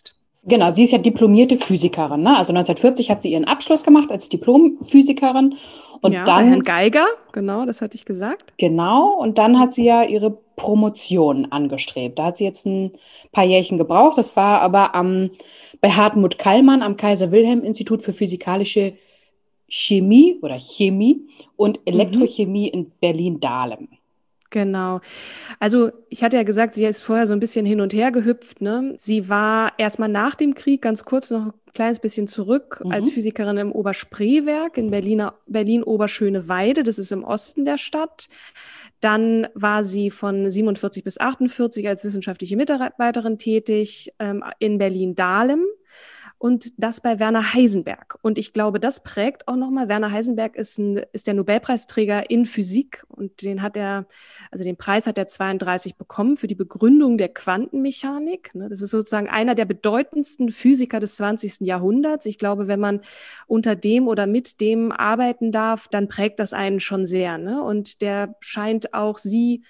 Genau, 0.48 0.70
sie 0.70 0.84
ist 0.84 0.92
ja 0.92 1.00
diplomierte 1.00 1.58
Physikerin. 1.58 2.22
Ne? 2.22 2.38
Also 2.38 2.54
1940 2.54 3.10
hat 3.10 3.24
sie 3.24 3.32
ihren 3.32 3.46
Abschluss 3.46 3.84
gemacht 3.84 4.12
als 4.12 4.30
Diplomphysikerin. 4.30 5.56
Und 6.02 6.12
ja, 6.14 6.24
dann. 6.24 6.44
Bei 6.46 6.50
Herrn 6.50 6.64
Geiger, 6.64 7.08
genau, 7.32 7.66
das 7.66 7.82
hatte 7.82 7.96
ich 7.96 8.06
gesagt. 8.06 8.54
Genau, 8.58 9.14
und 9.14 9.40
dann 9.40 9.60
hat 9.60 9.74
sie 9.74 9.86
ja 9.86 10.04
ihre 10.04 10.38
Promotion 10.56 11.48
angestrebt. 11.52 12.20
Da 12.20 12.26
hat 12.26 12.38
sie 12.38 12.44
jetzt 12.44 12.68
ein 12.68 12.92
paar 13.32 13.44
Jährchen 13.44 13.80
gebraucht. 13.80 14.20
Das 14.20 14.36
war 14.36 14.62
aber 14.62 14.94
am, 14.94 15.32
bei 15.82 15.90
Hartmut 15.90 16.38
Kallmann 16.38 16.84
am 16.84 16.96
Kaiser-Wilhelm-Institut 16.96 18.04
für 18.04 18.14
physikalische 18.14 18.94
Chemie 19.68 20.38
oder 20.44 20.60
Chemie 20.60 21.28
und 21.56 21.80
mhm. 21.80 21.94
Elektrochemie 21.94 22.68
mhm. 22.68 22.80
in 22.80 22.92
Berlin-Dahlem. 23.02 23.88
Genau. 24.56 25.02
Also 25.60 25.92
ich 26.08 26.24
hatte 26.24 26.38
ja 26.38 26.44
gesagt, 26.44 26.76
sie 26.76 26.86
ist 26.86 27.02
vorher 27.02 27.28
so 27.28 27.34
ein 27.34 27.42
bisschen 27.42 27.66
hin 27.66 27.82
und 27.82 27.94
her 27.94 28.14
gehüpft. 28.14 28.62
Ne? 28.62 28.96
Sie 28.98 29.28
war 29.28 29.74
erstmal 29.78 30.08
nach 30.08 30.34
dem 30.34 30.56
Krieg 30.56 30.82
ganz 30.82 31.04
kurz 31.04 31.30
noch 31.30 31.48
ein 31.48 31.54
kleines 31.74 32.00
bisschen 32.00 32.30
zurück 32.30 32.82
mhm. 32.82 32.94
als 32.94 33.10
Physikerin 33.10 33.58
im 33.58 33.74
Oberspreewerk 33.74 34.78
in 34.78 34.92
Berliner, 34.92 35.34
Berlin-Oberschöneweide. 35.50 36.84
Das 36.84 37.00
ist 37.00 37.12
im 37.12 37.26
Osten 37.26 37.66
der 37.66 37.78
Stadt. 37.78 38.30
Dann 39.02 39.50
war 39.56 39.84
sie 39.84 40.10
von 40.10 40.50
47 40.50 41.04
bis 41.04 41.20
48 41.20 41.86
als 41.90 42.06
wissenschaftliche 42.06 42.56
Mitarbeiterin 42.56 43.38
tätig 43.38 44.14
ähm, 44.20 44.42
in 44.60 44.78
Berlin-Dahlem 44.78 45.66
und 46.46 46.74
das 46.78 47.02
bei 47.02 47.18
Werner 47.18 47.56
Heisenberg. 47.56 48.20
Und 48.22 48.38
ich 48.38 48.54
glaube, 48.54 48.80
das 48.80 49.02
prägt 49.02 49.48
auch 49.48 49.56
nochmal. 49.56 49.90
Werner 49.90 50.12
Heisenberg 50.12 50.56
ist, 50.56 50.78
ein, 50.78 51.02
ist 51.12 51.26
der 51.26 51.34
Nobelpreisträger 51.34 52.30
in 52.30 52.46
Physik 52.46 53.04
und 53.10 53.42
den 53.42 53.64
hat 53.64 53.76
er, 53.76 54.06
also 54.52 54.64
den 54.64 54.78
Preis 54.78 55.08
hat 55.08 55.18
er 55.18 55.28
32 55.28 55.96
bekommen 55.96 56.38
für 56.38 56.46
die 56.46 56.54
Begründung 56.54 57.18
der 57.18 57.30
Quantenmechanik. 57.30 58.54
Ne, 58.54 58.70
das 58.70 58.84
ist 58.84 58.92
sozusagen 58.92 59.28
einer 59.28 59.56
der 59.56 59.66
bedeutendsten 59.66 60.52
Physiker 60.52 61.00
des 61.00 61.16
20. 61.16 61.62
Jahrhunderts. 61.62 62.28
Ich 62.28 62.38
glaube, 62.38 62.68
wenn 62.68 62.80
man 62.80 63.02
unter 63.48 63.76
dem 63.76 64.08
oder 64.08 64.28
mit 64.28 64.62
dem 64.62 64.92
arbeiten 64.92 65.52
darf, 65.52 65.88
dann 65.88 66.10
prägt 66.10 66.40
das 66.40 66.54
einen 66.54 66.80
schon 66.80 67.08
sehr. 67.08 67.40
Ne? 67.40 67.64
Und 67.64 68.04
der 68.04 68.36
scheint 68.40 68.94
auch 68.94 69.18
sie 69.18 69.64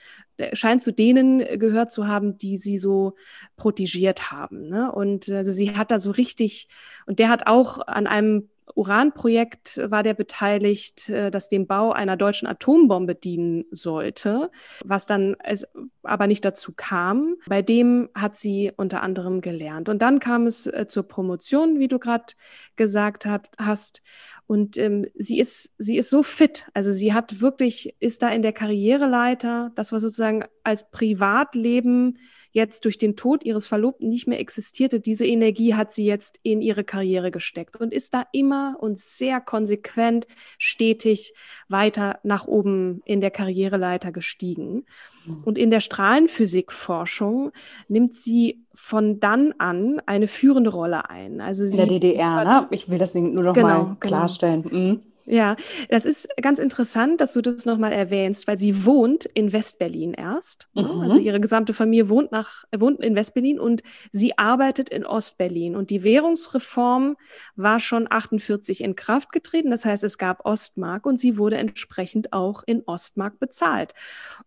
scheint 0.54 0.84
zu 0.84 0.92
denen 0.92 1.40
gehört 1.60 1.92
zu 1.92 2.08
haben, 2.08 2.38
die 2.38 2.58
sie 2.58 2.78
so 2.78 3.16
protegiert 3.56 4.32
haben. 4.32 4.68
Ne? 4.70 4.92
Und 4.92 5.30
also 5.30 5.52
sie 5.52 5.76
hat 5.76 5.92
da 5.92 6.00
so 6.00 6.12
richtig, 6.12 6.68
und 7.06 7.20
der 7.20 7.30
hat 7.30 7.48
auch 7.48 7.86
an 7.88 8.08
einem 8.08 8.50
Uranprojekt 8.76 9.80
war 9.90 10.04
der 10.04 10.14
beteiligt, 10.14 11.10
äh, 11.10 11.32
das 11.32 11.50
dem 11.50 11.66
Bau 11.66 11.92
einer 11.92 12.18
deutschen 12.18 12.48
Atombombe 12.48 13.16
dienen 13.16 13.64
sollte, 13.72 14.52
was 14.84 15.08
dann 15.08 15.36
es 15.44 15.68
aber 16.04 16.28
nicht 16.28 16.44
dazu 16.44 16.74
kam. 16.76 17.36
Bei 17.48 17.62
dem 17.62 18.10
hat 18.14 18.36
sie 18.36 18.72
unter 18.76 19.02
anderem 19.02 19.42
gelernt. 19.42 19.90
Und 19.90 20.02
dann 20.02 20.20
kam 20.20 20.46
es 20.46 20.68
äh, 20.68 20.86
zur 20.88 21.04
Promotion, 21.04 21.80
wie 21.80 21.88
du 21.88 22.00
gerade 22.00 22.34
gesagt 22.76 23.26
hat, 23.26 23.50
hast. 23.58 24.04
Und 24.46 24.78
ähm, 24.78 25.08
sie 25.16 25.40
ist, 25.40 25.74
sie 25.78 25.98
ist 25.98 26.10
so 26.10 26.22
fit. 26.22 26.70
Also 26.74 26.92
sie 26.92 27.14
hat 27.14 27.40
wirklich, 27.42 27.96
ist 28.00 28.22
da 28.24 28.30
in 28.30 28.42
der 28.42 28.54
Karriereleiter, 28.54 29.72
das 29.76 29.94
war 29.94 30.00
sozusagen 30.00 30.44
als 30.64 30.92
Privatleben 30.92 32.18
jetzt 32.56 32.86
durch 32.86 32.98
den 32.98 33.18
Tod 33.18 33.44
ihres 33.44 33.68
Verlobten 33.68 34.08
nicht 34.08 34.28
mehr 34.28 34.40
existierte, 34.40 35.02
diese 35.02 35.28
Energie 35.28 35.76
hat 35.76 35.92
sie 35.92 36.06
jetzt 36.06 36.40
in 36.42 36.62
ihre 36.62 36.86
Karriere 36.86 37.30
gesteckt 37.30 37.76
und 37.76 37.94
ist 37.94 38.14
da 38.14 38.24
immer 38.32 38.78
und 38.80 38.98
sehr 38.98 39.42
konsequent, 39.42 40.26
stetig 40.58 41.34
weiter 41.68 42.20
nach 42.24 42.48
oben 42.48 43.02
in 43.04 43.20
der 43.20 43.30
Karriereleiter 43.30 44.14
gestiegen. 44.14 44.86
Mhm. 45.26 45.44
Und 45.44 45.58
in 45.58 45.70
der 45.70 45.82
Strahlenphysikforschung 45.82 47.52
nimmt 47.90 48.14
sie 48.14 48.64
von 48.74 49.20
dann 49.20 49.54
an 49.58 50.02
eine 50.06 50.30
führende 50.30 50.70
Rolle 50.70 51.10
ein. 51.10 51.42
Also 51.42 51.66
sie 51.66 51.72
in 51.72 51.78
der 51.78 51.88
DDR, 51.88 52.46
ne? 52.46 52.68
Ich 52.72 52.90
will 52.90 53.00
deswegen 53.00 53.34
nur 53.34 53.44
noch 53.44 53.54
genau, 53.54 53.68
mal 53.68 53.84
genau. 53.84 53.96
klarstellen. 54.00 54.64
Genau. 54.64 54.78
Mhm. 54.78 55.02
Ja, 55.28 55.56
das 55.90 56.06
ist 56.06 56.30
ganz 56.42 56.60
interessant, 56.60 57.20
dass 57.20 57.34
du 57.34 57.42
das 57.42 57.66
nochmal 57.66 57.92
erwähnst, 57.92 58.48
weil 58.48 58.60
sie 58.60 58.86
wohnt 58.86 59.26
in 59.26 59.52
Westberlin 59.54 60.14
erst. 60.14 60.70
Mhm. 60.76 61.02
Also 61.02 61.20
ihre 61.20 61.40
gesamte 61.40 61.74
Familie 61.74 62.10
wohnt, 62.10 62.32
nach, 62.32 62.66
wohnt 62.76 63.02
in 63.02 63.16
Westberlin 63.16 63.60
und 63.60 63.82
sie 64.12 64.38
arbeitet 64.38 64.90
in 64.90 65.06
Ostberlin. 65.06 65.76
Und 65.76 65.90
die 65.90 66.04
Währungsreform 66.04 67.18
war 67.56 67.80
schon 67.80 68.08
48 68.10 68.84
in 68.84 68.96
Kraft 68.96 69.32
getreten. 69.32 69.72
Das 69.72 69.86
heißt, 69.86 70.04
es 70.04 70.20
gab 70.20 70.46
Ostmark 70.46 71.08
und 71.08 71.18
sie 71.18 71.38
wurde 71.38 71.58
entsprechend 71.58 72.32
auch 72.32 72.64
in 72.66 72.84
Ostmark 72.86 73.40
bezahlt. 73.40 73.94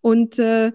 Und 0.00 0.38
äh, 0.38 0.72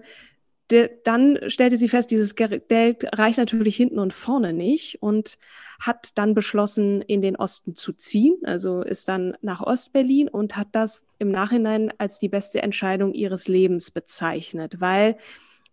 de, 0.70 0.90
dann 1.04 1.38
stellte 1.46 1.76
sie 1.76 1.88
fest, 1.88 2.10
dieses 2.10 2.34
Geld 2.34 2.64
reicht 3.12 3.38
natürlich 3.38 3.76
hinten 3.76 3.98
und 3.98 4.12
vorne 4.12 4.52
nicht 4.52 5.02
und 5.02 5.38
hat 5.80 6.16
dann 6.16 6.34
beschlossen, 6.34 7.02
in 7.02 7.20
den 7.20 7.36
Osten 7.36 7.74
zu 7.74 7.92
ziehen, 7.92 8.36
also 8.44 8.82
ist 8.82 9.08
dann 9.08 9.36
nach 9.42 9.62
Ostberlin 9.62 10.28
und 10.28 10.56
hat 10.56 10.68
das 10.72 11.02
im 11.18 11.30
Nachhinein 11.30 11.92
als 11.98 12.18
die 12.18 12.28
beste 12.28 12.62
Entscheidung 12.62 13.12
ihres 13.12 13.48
Lebens 13.48 13.90
bezeichnet, 13.90 14.80
weil 14.80 15.18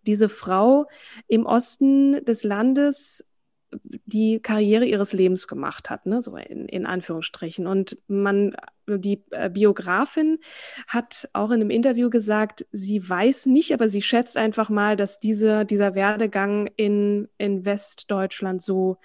diese 0.06 0.28
Frau 0.28 0.86
im 1.28 1.46
Osten 1.46 2.24
des 2.24 2.42
Landes 2.42 3.24
die 3.82 4.40
Karriere 4.40 4.84
ihres 4.84 5.12
Lebens 5.12 5.48
gemacht 5.48 5.90
hat, 5.90 6.06
ne? 6.06 6.20
so 6.20 6.36
in, 6.36 6.66
in 6.66 6.86
Anführungsstrichen. 6.86 7.66
Und 7.66 7.96
man, 8.06 8.54
die 8.86 9.24
äh, 9.30 9.48
Biografin 9.50 10.38
hat 10.86 11.28
auch 11.32 11.50
in 11.50 11.60
einem 11.60 11.70
Interview 11.70 12.10
gesagt, 12.10 12.66
sie 12.72 13.08
weiß 13.08 13.46
nicht, 13.46 13.72
aber 13.72 13.88
sie 13.88 14.02
schätzt 14.02 14.36
einfach 14.36 14.68
mal, 14.68 14.96
dass 14.96 15.20
diese, 15.20 15.64
dieser 15.64 15.94
Werdegang 15.94 16.68
in, 16.76 17.28
in 17.38 17.64
Westdeutschland 17.64 18.62
so 18.62 18.98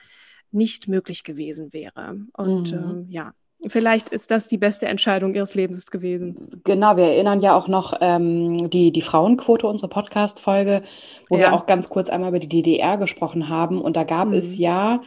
nicht 0.52 0.88
möglich 0.88 1.24
gewesen 1.24 1.74
wäre. 1.74 2.18
Und 2.34 2.72
mhm. 2.72 2.78
ähm, 2.78 3.06
ja, 3.10 3.34
Vielleicht 3.66 4.10
ist 4.10 4.30
das 4.30 4.48
die 4.48 4.60
beste 4.60 4.86
Entscheidung 4.86 5.34
Ihres 5.34 5.56
Lebens 5.56 5.90
gewesen. 5.90 6.62
Genau, 6.64 6.96
wir 6.96 7.06
erinnern 7.06 7.42
ja 7.42 7.58
auch 7.58 7.68
noch 7.68 7.96
ähm, 8.02 8.70
die, 8.70 8.92
die 8.92 9.02
Frauenquote, 9.02 9.66
unsere 9.66 9.90
Podcast-Folge, 9.90 10.84
wo 11.28 11.38
ja. 11.38 11.42
wir 11.42 11.54
auch 11.54 11.66
ganz 11.66 11.90
kurz 11.90 12.10
einmal 12.10 12.30
über 12.30 12.40
die 12.40 12.50
DDR 12.50 12.98
gesprochen 12.98 13.50
haben. 13.50 13.82
Und 13.82 13.98
da 13.98 14.04
gab 14.04 14.28
mhm. 14.28 14.36
es 14.36 14.60
ja 14.60 15.02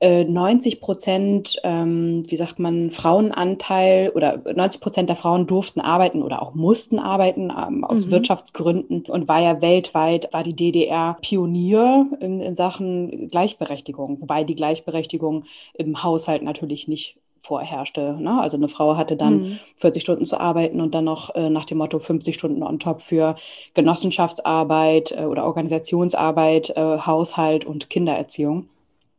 äh, 0.00 0.24
90 0.24 0.80
Prozent, 0.80 1.60
ähm, 1.62 2.24
wie 2.26 2.36
sagt 2.36 2.58
man, 2.58 2.90
Frauenanteil 2.90 4.10
oder 4.10 4.42
90 4.52 4.80
Prozent 4.80 5.08
der 5.08 5.14
Frauen 5.14 5.46
durften 5.46 5.80
arbeiten 5.80 6.24
oder 6.24 6.42
auch 6.42 6.54
mussten 6.54 6.98
arbeiten 6.98 7.52
ähm, 7.56 7.84
aus 7.84 8.06
mhm. 8.06 8.10
Wirtschaftsgründen 8.10 9.04
und 9.06 9.28
war 9.28 9.40
ja 9.40 9.62
weltweit, 9.62 10.32
war 10.32 10.42
die 10.42 10.56
DDR 10.56 11.18
Pionier 11.22 12.08
in, 12.18 12.40
in 12.40 12.56
Sachen 12.56 13.30
Gleichberechtigung, 13.30 14.20
wobei 14.20 14.42
die 14.42 14.56
Gleichberechtigung 14.56 15.44
im 15.74 16.02
Haushalt 16.02 16.42
natürlich 16.42 16.88
nicht 16.88 17.21
vorherrschte. 17.42 18.16
Ne? 18.20 18.40
Also 18.40 18.56
eine 18.56 18.68
Frau 18.68 18.96
hatte 18.96 19.16
dann 19.16 19.40
mhm. 19.40 19.58
40 19.76 20.02
Stunden 20.02 20.26
zu 20.26 20.38
arbeiten 20.38 20.80
und 20.80 20.94
dann 20.94 21.04
noch 21.04 21.34
äh, 21.34 21.50
nach 21.50 21.64
dem 21.64 21.78
Motto 21.78 21.98
50 21.98 22.34
Stunden 22.34 22.62
on 22.62 22.78
top 22.78 23.00
für 23.00 23.34
Genossenschaftsarbeit 23.74 25.12
äh, 25.12 25.24
oder 25.24 25.44
Organisationsarbeit, 25.44 26.70
äh, 26.70 26.98
Haushalt 26.98 27.64
und 27.64 27.90
Kindererziehung. 27.90 28.68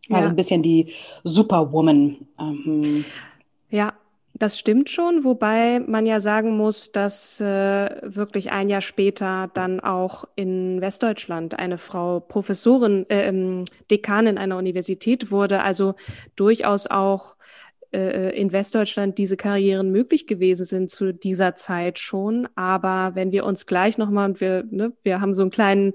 Ja. 0.08 0.18
Also 0.18 0.30
ein 0.30 0.36
bisschen 0.36 0.64
die 0.64 0.94
Superwoman. 1.24 2.28
Ähm. 2.40 3.06
Ja, 3.70 3.94
das 4.36 4.58
stimmt 4.58 4.90
schon, 4.90 5.24
wobei 5.24 5.80
man 5.80 6.08
ja 6.08 6.20
sagen 6.20 6.58
muss, 6.58 6.92
dass 6.92 7.40
äh, 7.40 7.90
wirklich 8.02 8.52
ein 8.52 8.68
Jahr 8.68 8.82
später 8.82 9.50
dann 9.54 9.80
auch 9.80 10.26
in 10.36 10.82
Westdeutschland 10.82 11.60
eine 11.60 11.78
Frau 11.78 12.20
Professorin, 12.20 13.06
äh, 13.10 13.28
ähm, 13.28 13.66
Dekanin 13.92 14.40
einer 14.40 14.58
Universität 14.58 15.30
wurde, 15.30 15.62
also 15.62 15.94
durchaus 16.36 16.88
auch 16.88 17.36
in 17.98 18.52
Westdeutschland 18.52 19.18
diese 19.18 19.38
Karrieren 19.38 19.92
möglich 19.92 20.26
gewesen 20.26 20.66
sind 20.66 20.90
zu 20.90 21.14
dieser 21.14 21.56
Zeit 21.56 22.00
schon. 22.00 22.48
Aber 22.56 23.12
wenn 23.14 23.32
wir 23.32 23.46
uns 23.46 23.66
gleich 23.66 23.98
nochmal, 23.98 24.30
und 24.30 24.42
wir, 24.42 24.64
ne, 24.70 24.94
wir 25.04 25.22
haben 25.22 25.34
so 25.34 25.44
einen 25.44 25.52
kleinen 25.52 25.94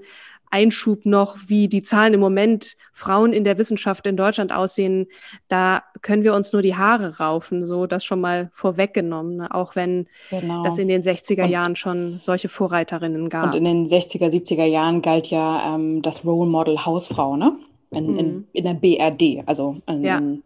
Einschub 0.51 1.05
noch, 1.05 1.37
wie 1.47 1.67
die 1.67 1.83
Zahlen 1.83 2.13
im 2.13 2.19
Moment 2.19 2.75
Frauen 2.91 3.33
in 3.33 3.43
der 3.43 3.57
Wissenschaft 3.57 4.07
in 4.07 4.17
Deutschland 4.17 4.51
aussehen, 4.51 5.07
da 5.47 5.83
können 6.01 6.23
wir 6.23 6.33
uns 6.33 6.53
nur 6.53 6.61
die 6.61 6.75
Haare 6.75 7.19
raufen, 7.19 7.65
so 7.65 7.85
das 7.85 8.03
schon 8.03 8.19
mal 8.19 8.49
vorweggenommen, 8.53 9.37
ne? 9.37 9.53
auch 9.53 9.75
wenn 9.75 10.07
genau. 10.29 10.63
das 10.63 10.77
in 10.77 10.87
den 10.87 11.01
60er 11.01 11.43
und, 11.43 11.49
Jahren 11.49 11.75
schon 11.75 12.17
solche 12.17 12.49
Vorreiterinnen 12.49 13.29
gab. 13.29 13.45
Und 13.45 13.55
in 13.55 13.63
den 13.63 13.87
60er, 13.87 14.29
70er 14.29 14.65
Jahren 14.65 15.01
galt 15.01 15.27
ja 15.27 15.75
ähm, 15.75 16.01
das 16.01 16.25
Role 16.25 16.49
Model 16.49 16.83
Hausfrau, 16.85 17.35
ne? 17.35 17.55
In, 17.91 18.11
mhm. 18.11 18.19
in, 18.19 18.47
in 18.53 18.63
der 18.65 18.73
BRD, 18.75 19.47
also 19.47 19.77
in, 19.87 20.03
ja 20.03 20.19
im, 20.19 20.43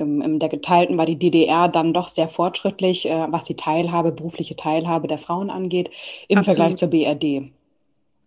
in 0.00 0.38
der 0.38 0.48
geteilten 0.48 0.98
war 0.98 1.06
die 1.06 1.18
DDR 1.18 1.68
dann 1.68 1.92
doch 1.92 2.08
sehr 2.08 2.28
fortschrittlich, 2.28 3.08
äh, 3.08 3.26
was 3.30 3.44
die 3.44 3.56
Teilhabe, 3.56 4.12
berufliche 4.12 4.56
Teilhabe 4.56 5.08
der 5.08 5.18
Frauen 5.18 5.50
angeht, 5.50 5.90
im 6.28 6.38
Absolut. 6.38 6.56
Vergleich 6.56 6.76
zur 6.76 6.88
BRD. 6.88 7.52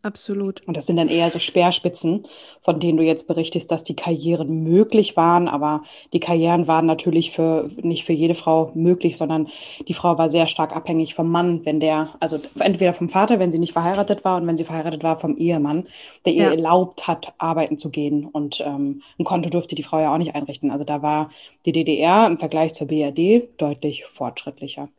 Absolut. 0.06 0.68
Und 0.68 0.76
das 0.76 0.86
sind 0.86 0.98
dann 0.98 1.08
eher 1.08 1.32
so 1.32 1.40
Speerspitzen, 1.40 2.28
von 2.60 2.82
denen 2.82 2.98
du 2.98 3.06
jetzt 3.06 3.26
berichtest, 3.26 3.72
dass 3.72 3.86
die 3.86 3.96
Karrieren 3.96 4.62
möglich 4.62 5.16
waren. 5.16 5.48
Aber 5.48 5.82
die 6.12 6.20
Karrieren 6.20 6.68
waren 6.68 6.86
natürlich 6.86 7.32
für, 7.32 7.70
nicht 7.82 8.04
für 8.04 8.12
jede 8.12 8.34
Frau 8.34 8.70
möglich, 8.76 9.16
sondern 9.16 9.48
die 9.88 9.94
Frau 9.94 10.18
war 10.18 10.30
sehr 10.30 10.50
stark 10.50 10.76
abhängig 10.76 11.16
vom 11.16 11.32
Mann, 11.32 11.66
wenn 11.66 11.80
der, 11.80 12.10
also 12.20 12.38
entweder 12.60 12.92
vom 12.92 13.08
Vater, 13.08 13.40
wenn 13.40 13.50
sie 13.50 13.60
nicht 13.60 13.72
verheiratet 13.72 14.26
war 14.26 14.36
und 14.36 14.46
wenn 14.46 14.58
sie 14.58 14.66
verheiratet 14.66 15.04
war, 15.04 15.18
vom 15.20 15.38
Ehemann, 15.38 15.88
der 16.26 16.34
ihr 16.34 16.50
erlaubt 16.50 17.08
hat, 17.08 17.34
arbeiten 17.38 17.78
zu 17.78 17.90
gehen. 17.90 18.26
Und 18.26 18.60
ähm, 18.60 19.02
ein 19.18 19.24
Konto 19.24 19.50
durfte 19.50 19.76
die 19.76 19.84
Frau 19.84 20.02
ja 20.02 20.14
auch 20.14 20.18
nicht 20.18 20.36
einrichten. 20.36 20.70
Also 20.70 20.84
da 20.84 21.02
war 21.02 21.30
die 21.66 21.72
DDR 21.72 22.28
im 22.28 22.36
Vergleich 22.36 22.74
zur 22.74 22.88
BRD 22.88 23.48
deutlich 23.58 24.04
fortschrittlicher. 24.04 24.90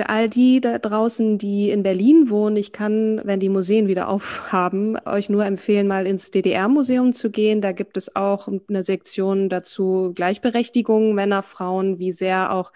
Für 0.00 0.08
all 0.08 0.30
die 0.30 0.62
da 0.62 0.78
draußen, 0.78 1.36
die 1.36 1.68
in 1.68 1.82
Berlin 1.82 2.30
wohnen, 2.30 2.56
ich 2.56 2.72
kann, 2.72 3.20
wenn 3.24 3.38
die 3.38 3.50
Museen 3.50 3.86
wieder 3.86 4.08
aufhaben, 4.08 4.96
euch 5.04 5.28
nur 5.28 5.44
empfehlen, 5.44 5.86
mal 5.86 6.06
ins 6.06 6.30
DDR-Museum 6.30 7.12
zu 7.12 7.30
gehen. 7.30 7.60
Da 7.60 7.72
gibt 7.72 7.98
es 7.98 8.16
auch 8.16 8.48
eine 8.48 8.82
Sektion 8.82 9.50
dazu 9.50 10.12
Gleichberechtigung, 10.14 11.12
Männer, 11.14 11.42
Frauen, 11.42 11.98
wie 11.98 12.12
sehr 12.12 12.50
auch 12.54 12.72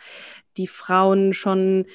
die 0.56 0.66
Frauen 0.66 1.32
schon 1.32 1.86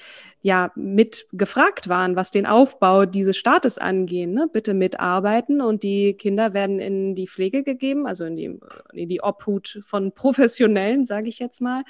ja 0.41 0.71
mit 0.75 1.27
gefragt 1.33 1.89
waren, 1.89 2.15
was 2.15 2.31
den 2.31 2.45
Aufbau 2.45 3.05
dieses 3.05 3.37
Staates 3.37 3.77
angehen. 3.77 4.33
Ne? 4.33 4.47
Bitte 4.51 4.73
mitarbeiten 4.73 5.61
und 5.61 5.83
die 5.83 6.13
Kinder 6.13 6.53
werden 6.53 6.79
in 6.79 7.15
die 7.15 7.27
Pflege 7.27 7.63
gegeben, 7.63 8.07
also 8.07 8.25
in 8.25 8.37
die, 8.37 8.59
in 8.93 9.09
die 9.09 9.21
Obhut 9.21 9.79
von 9.81 10.13
Professionellen, 10.13 11.03
sage 11.03 11.27
ich 11.27 11.39
jetzt 11.39 11.61
mal. 11.61 11.83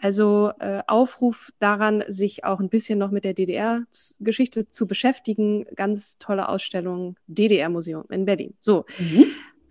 Also 0.00 0.52
äh, 0.58 0.82
Aufruf 0.86 1.52
daran, 1.60 2.02
sich 2.08 2.44
auch 2.44 2.58
ein 2.58 2.68
bisschen 2.68 2.98
noch 2.98 3.10
mit 3.10 3.24
der 3.24 3.34
DDR-Geschichte 3.34 4.66
zu 4.66 4.86
beschäftigen. 4.86 5.64
Ganz 5.76 6.18
tolle 6.18 6.48
Ausstellung, 6.48 7.16
DDR-Museum 7.28 8.04
in 8.10 8.24
Berlin. 8.24 8.54
So. 8.60 8.86
Mhm. 8.98 9.26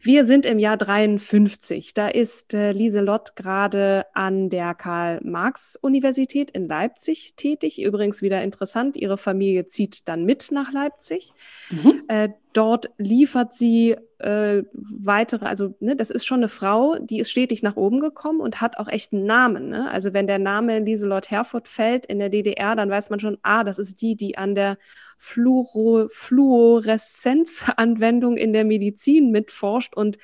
Wir 0.05 0.25
sind 0.25 0.45
im 0.45 0.59
Jahr 0.59 0.75
53. 0.75 1.93
Da 1.93 2.09
ist 2.09 2.53
äh, 2.53 2.73
Lieselott 2.73 3.37
gerade 3.37 4.05
an 4.13 4.49
der 4.49 4.75
Karl-Marx-Universität 4.75 6.51
in 6.51 6.67
Leipzig 6.67 7.35
tätig. 7.37 7.81
Übrigens 7.81 8.21
wieder 8.21 8.43
interessant, 8.43 8.97
ihre 8.97 9.17
Familie 9.17 9.65
zieht 9.65 10.09
dann 10.09 10.25
mit 10.25 10.51
nach 10.51 10.73
Leipzig. 10.73 11.31
Mhm. 11.69 12.03
Äh, 12.09 12.29
dort 12.51 12.89
liefert 12.97 13.53
sie 13.53 13.95
äh, 14.19 14.63
weitere, 14.73 15.45
also 15.45 15.73
ne, 15.79 15.95
das 15.95 16.09
ist 16.09 16.25
schon 16.25 16.39
eine 16.39 16.49
Frau, 16.49 16.97
die 16.99 17.19
ist 17.19 17.31
stetig 17.31 17.63
nach 17.63 17.77
oben 17.77 18.01
gekommen 18.01 18.41
und 18.41 18.59
hat 18.59 18.77
auch 18.79 18.89
echt 18.89 19.13
einen 19.13 19.25
Namen. 19.25 19.69
Ne? 19.69 19.89
Also 19.89 20.13
wenn 20.13 20.27
der 20.27 20.39
Name 20.39 20.79
Lieselott 20.79 21.31
Herford 21.31 21.69
fällt 21.69 22.07
in 22.07 22.19
der 22.19 22.29
DDR, 22.29 22.75
dann 22.75 22.89
weiß 22.89 23.09
man 23.09 23.19
schon, 23.19 23.37
ah, 23.41 23.63
das 23.63 23.79
ist 23.79 24.01
die, 24.01 24.17
die 24.17 24.37
an 24.37 24.53
der 24.53 24.77
Fluoro 25.17 26.07
Fluoreszenzanwendung 26.11 28.37
in 28.37 28.53
der 28.53 28.65
Medizin 28.65 29.31
mitforscht 29.31 29.95
und 29.95 30.19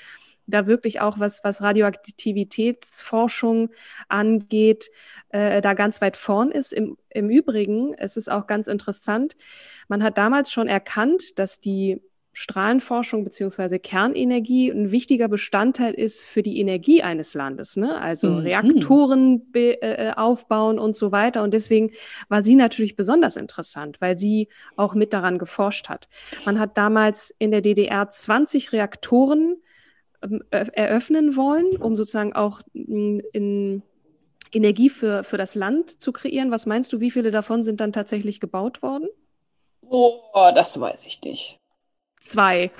da 0.49 0.67
wirklich 0.67 1.01
auch 1.01 1.19
was, 1.19 1.43
was 1.43 1.61
Radioaktivitätsforschung 1.61 3.69
angeht, 4.07 4.89
äh, 5.29 5.61
da 5.61 5.73
ganz 5.73 5.99
weit 6.01 6.17
vorn 6.17 6.51
ist. 6.51 6.73
Im, 6.73 6.97
Im 7.09 7.29
Übrigen, 7.29 7.93
es 7.93 8.17
ist 8.17 8.31
auch 8.31 8.47
ganz 8.47 8.67
interessant, 8.67 9.35
man 9.87 10.03
hat 10.03 10.17
damals 10.17 10.51
schon 10.51 10.67
erkannt, 10.67 11.39
dass 11.39 11.61
die 11.61 12.01
Strahlenforschung 12.31 13.23
beziehungsweise 13.23 13.79
Kernenergie 13.79 14.69
ein 14.69 14.91
wichtiger 14.91 15.27
Bestandteil 15.27 15.93
ist 15.93 16.25
für 16.25 16.41
die 16.41 16.59
Energie 16.59 17.01
eines 17.01 17.33
Landes, 17.33 17.75
ne? 17.75 17.99
also 17.99 18.29
mhm. 18.29 18.37
Reaktoren 18.39 19.51
be, 19.51 19.81
äh, 19.81 20.13
aufbauen 20.15 20.79
und 20.79 20.95
so 20.95 21.11
weiter. 21.11 21.43
Und 21.43 21.53
deswegen 21.53 21.91
war 22.27 22.41
sie 22.41 22.55
natürlich 22.55 22.95
besonders 22.95 23.35
interessant, 23.35 23.99
weil 23.99 24.17
sie 24.17 24.47
auch 24.75 24.93
mit 24.93 25.13
daran 25.13 25.39
geforscht 25.39 25.89
hat. 25.89 26.07
Man 26.45 26.59
hat 26.59 26.77
damals 26.77 27.35
in 27.39 27.51
der 27.51 27.61
DDR 27.61 28.09
20 28.09 28.71
Reaktoren 28.73 29.57
ähm, 30.21 30.43
eröffnen 30.49 31.35
wollen, 31.35 31.77
um 31.77 31.95
sozusagen 31.95 32.33
auch 32.33 32.61
in, 32.73 33.21
in 33.33 33.83
Energie 34.51 34.89
für, 34.89 35.23
für 35.23 35.37
das 35.37 35.55
Land 35.55 36.01
zu 36.01 36.11
kreieren. 36.11 36.51
Was 36.51 36.65
meinst 36.65 36.93
du, 36.93 36.99
wie 36.99 37.11
viele 37.11 37.31
davon 37.31 37.63
sind 37.63 37.81
dann 37.81 37.93
tatsächlich 37.93 38.39
gebaut 38.39 38.81
worden? 38.81 39.07
Oh, 39.81 40.19
das 40.53 40.79
weiß 40.79 41.05
ich 41.07 41.21
nicht. 41.21 41.58
Zwei. 42.19 42.71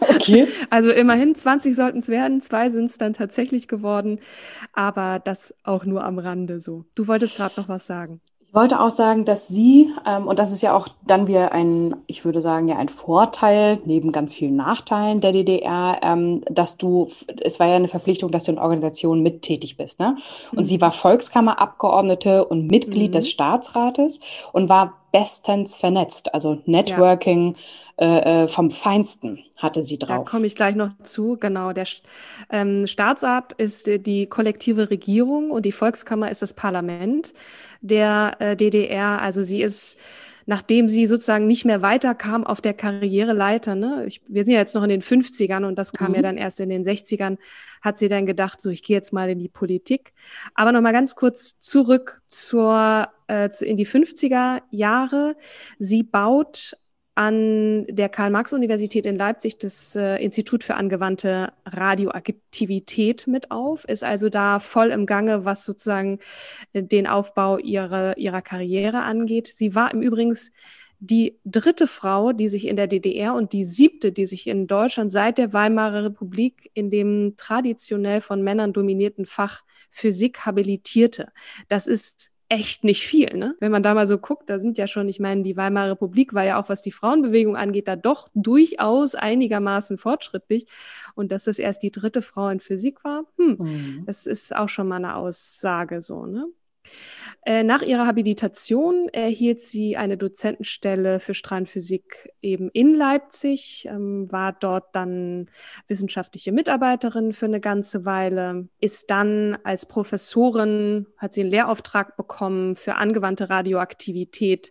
Okay. 0.00 0.46
Also 0.70 0.90
immerhin 0.90 1.34
20 1.34 1.74
sollten 1.74 1.98
es 1.98 2.08
werden, 2.08 2.40
zwei 2.40 2.70
sind 2.70 2.86
es 2.86 2.98
dann 2.98 3.12
tatsächlich 3.12 3.68
geworden, 3.68 4.20
aber 4.72 5.18
das 5.18 5.56
auch 5.64 5.84
nur 5.84 6.04
am 6.04 6.18
Rande 6.18 6.60
so. 6.60 6.84
Du 6.94 7.08
wolltest 7.08 7.36
gerade 7.36 7.60
noch 7.60 7.68
was 7.68 7.86
sagen. 7.86 8.20
Ich 8.48 8.54
wollte 8.54 8.80
auch 8.80 8.90
sagen, 8.90 9.26
dass 9.26 9.46
sie, 9.46 9.90
ähm, 10.06 10.26
und 10.26 10.38
das 10.38 10.52
ist 10.52 10.62
ja 10.62 10.74
auch 10.74 10.88
dann 11.06 11.26
wieder 11.28 11.52
ein, 11.52 11.94
ich 12.06 12.24
würde 12.24 12.40
sagen, 12.40 12.66
ja 12.66 12.76
ein 12.76 12.88
Vorteil, 12.88 13.78
neben 13.84 14.10
ganz 14.10 14.32
vielen 14.32 14.56
Nachteilen 14.56 15.20
der 15.20 15.32
DDR, 15.32 15.98
ähm, 16.02 16.40
dass 16.50 16.78
du, 16.78 17.10
es 17.42 17.60
war 17.60 17.66
ja 17.66 17.76
eine 17.76 17.88
Verpflichtung, 17.88 18.30
dass 18.30 18.44
du 18.44 18.52
in 18.52 18.58
Organisationen 18.58 19.22
mittätig 19.22 19.76
bist. 19.76 20.00
Ne? 20.00 20.16
Und 20.52 20.60
mhm. 20.60 20.66
sie 20.66 20.80
war 20.80 20.92
Volkskammerabgeordnete 20.92 22.46
und 22.46 22.70
Mitglied 22.70 23.10
mhm. 23.10 23.18
des 23.18 23.28
Staatsrates 23.28 24.20
und 24.52 24.70
war 24.70 24.97
bestens 25.12 25.76
vernetzt, 25.76 26.34
also 26.34 26.62
Networking. 26.66 27.54
Ja 27.54 27.60
äh, 28.00 28.44
äh, 28.44 28.48
vom 28.48 28.70
Feinsten 28.70 29.40
hatte 29.56 29.82
sie 29.82 29.98
drauf. 29.98 30.24
Da 30.24 30.30
komme 30.30 30.46
ich 30.46 30.54
gleich 30.54 30.76
noch 30.76 30.90
zu. 31.02 31.36
Genau, 31.36 31.72
der 31.72 31.84
ähm, 32.48 32.86
Staatsrat 32.86 33.54
ist 33.54 33.88
die 33.88 34.26
kollektive 34.26 34.88
Regierung 34.88 35.50
und 35.50 35.66
die 35.66 35.72
Volkskammer 35.72 36.30
ist 36.30 36.40
das 36.40 36.52
Parlament 36.52 37.34
der 37.80 38.36
äh, 38.38 38.54
DDR. 38.54 39.20
Also 39.20 39.42
sie 39.42 39.62
ist 39.62 39.98
nachdem 40.46 40.88
sie 40.88 41.06
sozusagen 41.06 41.46
nicht 41.46 41.66
mehr 41.66 41.82
weiterkam 41.82 42.46
auf 42.46 42.62
der 42.62 42.72
Karriereleiter, 42.72 43.74
ne? 43.74 44.04
Ich, 44.06 44.22
wir 44.28 44.44
sind 44.44 44.54
ja 44.54 44.60
jetzt 44.60 44.74
noch 44.74 44.82
in 44.82 44.88
den 44.88 45.02
50ern 45.02 45.66
und 45.66 45.76
das 45.76 45.92
kam 45.92 46.10
mhm. 46.10 46.14
ja 46.14 46.22
dann 46.22 46.38
erst 46.38 46.60
in 46.60 46.70
den 46.70 46.82
60ern, 46.82 47.36
hat 47.82 47.98
sie 47.98 48.08
dann 48.08 48.24
gedacht, 48.24 48.58
so 48.58 48.70
ich 48.70 48.82
gehe 48.82 48.96
jetzt 48.96 49.12
mal 49.12 49.28
in 49.28 49.40
die 49.40 49.50
Politik. 49.50 50.14
Aber 50.54 50.72
nochmal 50.72 50.94
ganz 50.94 51.16
kurz 51.16 51.58
zurück 51.58 52.22
zur, 52.26 53.08
äh, 53.28 53.48
in 53.62 53.76
die 53.76 53.86
50er 53.86 54.62
Jahre. 54.70 55.36
Sie 55.78 56.02
baut 56.02 56.76
an 57.18 57.84
der 57.88 58.08
Karl-Marx-Universität 58.08 59.04
in 59.04 59.16
Leipzig 59.16 59.58
das 59.58 59.96
äh, 59.96 60.22
Institut 60.22 60.62
für 60.62 60.76
angewandte 60.76 61.52
Radioaktivität 61.66 63.26
mit 63.26 63.50
auf, 63.50 63.84
ist 63.86 64.04
also 64.04 64.28
da 64.28 64.60
voll 64.60 64.92
im 64.92 65.04
Gange, 65.04 65.44
was 65.44 65.64
sozusagen 65.64 66.20
äh, 66.74 66.82
den 66.84 67.08
Aufbau 67.08 67.58
ihrer, 67.58 68.16
ihrer 68.18 68.40
Karriere 68.40 69.02
angeht. 69.02 69.48
Sie 69.52 69.74
war 69.74 69.92
im 69.92 70.00
Übrigen 70.00 70.32
die 71.00 71.40
dritte 71.44 71.88
Frau, 71.88 72.32
die 72.32 72.48
sich 72.48 72.68
in 72.68 72.76
der 72.76 72.86
DDR 72.86 73.34
und 73.34 73.52
die 73.52 73.64
siebte, 73.64 74.12
die 74.12 74.26
sich 74.26 74.46
in 74.46 74.68
Deutschland 74.68 75.10
seit 75.10 75.38
der 75.38 75.52
Weimarer 75.52 76.04
Republik 76.04 76.70
in 76.74 76.88
dem 76.88 77.34
traditionell 77.36 78.20
von 78.20 78.42
Männern 78.42 78.72
dominierten 78.72 79.26
Fach 79.26 79.62
Physik 79.90 80.46
habilitierte. 80.46 81.32
Das 81.68 81.88
ist 81.88 82.37
echt 82.48 82.84
nicht 82.84 83.06
viel. 83.06 83.36
Ne? 83.36 83.56
Wenn 83.60 83.72
man 83.72 83.82
da 83.82 83.94
mal 83.94 84.06
so 84.06 84.18
guckt, 84.18 84.48
da 84.48 84.58
sind 84.58 84.78
ja 84.78 84.86
schon, 84.86 85.08
ich 85.08 85.20
meine, 85.20 85.42
die 85.42 85.56
Weimarer 85.56 85.92
Republik 85.92 86.32
war 86.34 86.44
ja 86.44 86.60
auch, 86.60 86.68
was 86.68 86.82
die 86.82 86.92
Frauenbewegung 86.92 87.56
angeht, 87.56 87.88
da 87.88 87.96
doch 87.96 88.28
durchaus 88.34 89.14
einigermaßen 89.14 89.98
fortschrittlich. 89.98 90.66
Und 91.14 91.30
dass 91.30 91.44
das 91.44 91.58
erst 91.58 91.82
die 91.82 91.90
dritte 91.90 92.22
Frau 92.22 92.48
in 92.48 92.60
Physik 92.60 93.04
war, 93.04 93.24
hm, 93.36 93.56
mhm. 93.58 94.02
das 94.06 94.26
ist 94.26 94.56
auch 94.56 94.68
schon 94.68 94.88
mal 94.88 94.96
eine 94.96 95.16
Aussage 95.16 96.00
so. 96.00 96.26
Ne? 96.26 96.46
Äh, 97.48 97.62
nach 97.62 97.80
ihrer 97.80 98.06
Habilitation 98.06 99.08
erhielt 99.10 99.62
sie 99.62 99.96
eine 99.96 100.18
Dozentenstelle 100.18 101.18
für 101.18 101.32
Strahlenphysik 101.32 102.30
eben 102.42 102.68
in 102.74 102.94
Leipzig, 102.94 103.88
ähm, 103.90 104.30
war 104.30 104.52
dort 104.52 104.94
dann 104.94 105.48
wissenschaftliche 105.86 106.52
Mitarbeiterin 106.52 107.32
für 107.32 107.46
eine 107.46 107.60
ganze 107.60 108.04
Weile, 108.04 108.68
ist 108.80 109.10
dann 109.10 109.56
als 109.64 109.86
Professorin, 109.86 111.06
hat 111.16 111.32
sie 111.32 111.40
einen 111.40 111.50
Lehrauftrag 111.50 112.18
bekommen 112.18 112.76
für 112.76 112.96
angewandte 112.96 113.48
Radioaktivität 113.48 114.70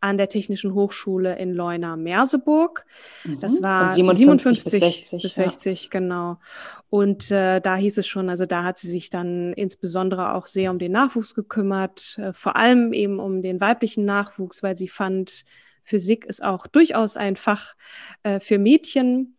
an 0.00 0.16
der 0.16 0.28
Technischen 0.28 0.74
Hochschule 0.74 1.36
in 1.40 1.52
Leuna-Merseburg. 1.52 2.86
Mhm. 3.24 3.40
Das 3.40 3.60
war 3.62 3.86
Von 3.86 3.94
57, 3.94 4.62
57 4.62 4.64
bis 4.64 4.80
60. 4.80 5.22
Bis 5.24 5.34
60 5.34 5.82
ja. 5.82 5.90
genau. 5.90 6.38
Und 6.88 7.30
äh, 7.30 7.60
da 7.60 7.76
hieß 7.76 7.96
es 7.96 8.06
schon, 8.06 8.28
also 8.28 8.44
da 8.44 8.64
hat 8.64 8.76
sie 8.76 8.90
sich 8.90 9.08
dann 9.08 9.54
insbesondere 9.54 10.34
auch 10.34 10.44
sehr 10.44 10.70
um 10.70 10.78
den 10.78 10.92
Nachwuchs 10.92 11.34
gekümmert, 11.34 12.11
äh, 12.18 12.32
vor 12.32 12.56
allem 12.56 12.92
eben 12.92 13.18
um 13.18 13.42
den 13.42 13.60
weiblichen 13.60 14.04
Nachwuchs, 14.04 14.62
weil 14.62 14.76
sie 14.76 14.88
fand, 14.88 15.44
Physik 15.82 16.24
ist 16.24 16.42
auch 16.42 16.66
durchaus 16.66 17.16
ein 17.16 17.36
Fach 17.36 17.74
äh, 18.22 18.40
für 18.40 18.58
Mädchen. 18.58 19.36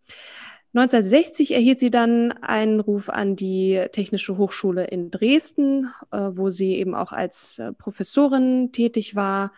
1960 0.73 1.51
erhielt 1.51 1.79
sie 1.79 1.91
dann 1.91 2.31
einen 2.31 2.79
Ruf 2.79 3.09
an 3.09 3.35
die 3.35 3.85
Technische 3.91 4.37
Hochschule 4.37 4.85
in 4.85 5.11
Dresden, 5.11 5.91
äh, 6.11 6.31
wo 6.33 6.49
sie 6.49 6.77
eben 6.77 6.95
auch 6.95 7.11
als 7.11 7.59
äh, 7.59 7.73
Professorin 7.73 8.71
tätig 8.71 9.15
war 9.15 9.53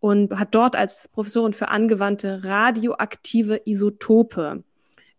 und 0.00 0.38
hat 0.38 0.54
dort 0.54 0.74
als 0.74 1.08
Professorin 1.08 1.52
für 1.52 1.68
angewandte 1.68 2.44
radioaktive 2.44 3.60
Isotope 3.66 4.64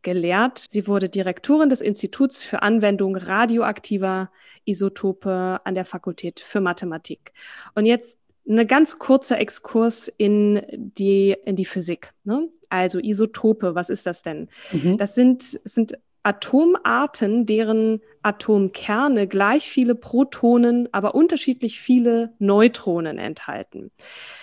gelehrt. 0.06 0.64
Sie 0.70 0.88
wurde 0.88 1.10
Direktorin 1.10 1.68
des 1.68 1.82
Instituts 1.82 2.44
für 2.44 2.62
Anwendung 2.62 3.18
radioaktiver 3.18 4.32
Isotope 4.64 5.60
an 5.66 5.76
der 5.76 5.84
Fakultät 5.84 6.40
für 6.40 6.62
Mathematik. 6.62 7.34
Und 7.74 7.86
jetzt 7.86 8.20
eine 8.48 8.66
ganz 8.66 9.00
kurze 9.00 9.38
Exkurs 9.38 10.08
in 10.08 10.62
die, 10.70 11.36
in 11.46 11.56
die 11.56 11.66
Physik. 11.66 12.14
Ne? 12.24 12.48
Also 12.70 13.00
Isotope, 13.00 13.76
was 13.76 13.90
ist 13.90 14.06
das 14.06 14.22
denn? 14.22 14.48
Mhm. 14.72 14.98
Das 14.98 15.16
sind, 15.16 15.42
sind 15.42 15.98
Atomarten, 16.24 17.46
deren 17.46 18.02
Atomkerne 18.26 19.28
gleich 19.28 19.70
viele 19.70 19.94
Protonen, 19.94 20.90
aber 20.92 21.14
unterschiedlich 21.14 21.80
viele 21.80 22.34
Neutronen 22.40 23.20
enthalten. 23.20 23.92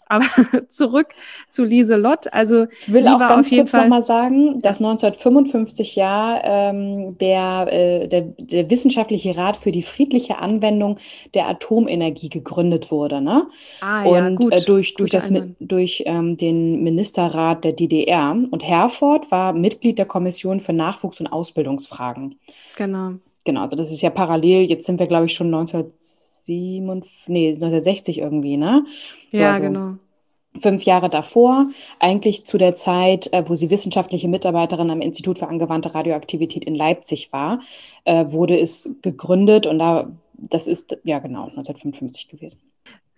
Aber 0.06 0.24
zurück 0.68 1.08
zu 1.48 1.64
Lieselott. 1.64 2.32
Also 2.32 2.66
ich 2.70 2.92
will 2.92 3.08
auch 3.08 3.18
ganz 3.18 3.50
kurz 3.50 3.72
nochmal 3.72 4.02
sagen, 4.02 4.62
dass 4.62 4.78
1955 4.78 5.96
ja 5.96 6.40
ähm, 6.44 7.18
der, 7.18 7.66
äh, 7.72 8.08
der, 8.08 8.20
der 8.38 8.70
wissenschaftliche 8.70 9.36
Rat 9.36 9.56
für 9.56 9.72
die 9.72 9.82
friedliche 9.82 10.38
Anwendung 10.38 10.98
der 11.34 11.48
Atomenergie 11.48 12.28
gegründet 12.28 12.92
wurde. 12.92 13.20
Ne? 13.20 13.48
Ah, 13.80 14.04
ja, 14.04 14.26
und 14.26 14.36
gut. 14.36 14.52
Äh, 14.52 14.60
durch, 14.60 14.94
durch, 14.94 15.10
das, 15.10 15.32
durch 15.58 16.04
ähm, 16.06 16.36
den 16.36 16.84
Ministerrat 16.84 17.64
der 17.64 17.72
DDR. 17.72 18.36
Und 18.50 18.62
Herford 18.62 19.30
war 19.32 19.52
Mitglied 19.52 19.98
der 19.98 20.06
Kommission 20.06 20.60
für 20.60 20.72
Nachwuchs- 20.72 21.18
und 21.18 21.26
Ausbildungsfragen. 21.26 22.36
Genau. 22.76 23.14
Genau, 23.44 23.62
also 23.62 23.76
das 23.76 23.90
ist 23.90 24.02
ja 24.02 24.10
parallel. 24.10 24.68
Jetzt 24.68 24.86
sind 24.86 25.00
wir, 25.00 25.06
glaube 25.06 25.26
ich, 25.26 25.34
schon 25.34 25.52
1957, 25.52 27.28
nee, 27.28 27.48
1960 27.48 28.18
irgendwie, 28.18 28.56
ne? 28.56 28.84
So, 29.32 29.42
ja, 29.42 29.50
also 29.50 29.62
genau. 29.62 29.94
Fünf 30.54 30.82
Jahre 30.82 31.08
davor, 31.08 31.70
eigentlich 31.98 32.44
zu 32.44 32.58
der 32.58 32.74
Zeit, 32.74 33.32
äh, 33.32 33.48
wo 33.48 33.54
sie 33.54 33.70
wissenschaftliche 33.70 34.28
Mitarbeiterin 34.28 34.90
am 34.90 35.00
Institut 35.00 35.38
für 35.38 35.48
angewandte 35.48 35.94
Radioaktivität 35.94 36.66
in 36.66 36.74
Leipzig 36.74 37.32
war, 37.32 37.60
äh, 38.04 38.26
wurde 38.28 38.60
es 38.60 38.96
gegründet 39.00 39.66
und 39.66 39.78
da, 39.78 40.12
das 40.34 40.66
ist 40.66 40.98
ja 41.04 41.20
genau 41.20 41.44
1955 41.44 42.28
gewesen. 42.28 42.60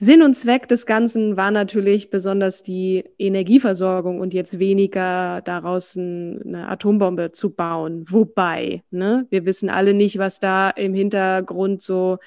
Sinn 0.05 0.21
und 0.21 0.35
Zweck 0.35 0.69
des 0.69 0.85
Ganzen 0.85 1.39
war 1.39 1.51
natürlich 1.51 2.11
besonders 2.11 2.63
die 2.63 3.05
Energieversorgung 3.19 4.21
und 4.21 4.35
jetzt 4.35 4.59
weniger 4.59 5.41
daraus 5.41 5.97
eine 5.97 6.69
Atombombe 6.69 7.33
zu 7.33 7.55
bauen. 7.55 8.05
Wobei, 8.11 8.83
ne, 8.91 9.27
wir 9.31 9.47
wissen 9.47 9.71
alle 9.71 9.95
nicht, 9.95 10.19
was 10.19 10.41
da 10.41 10.69
im 10.69 10.93
Hintergrund 10.93 11.81
so 11.81 12.19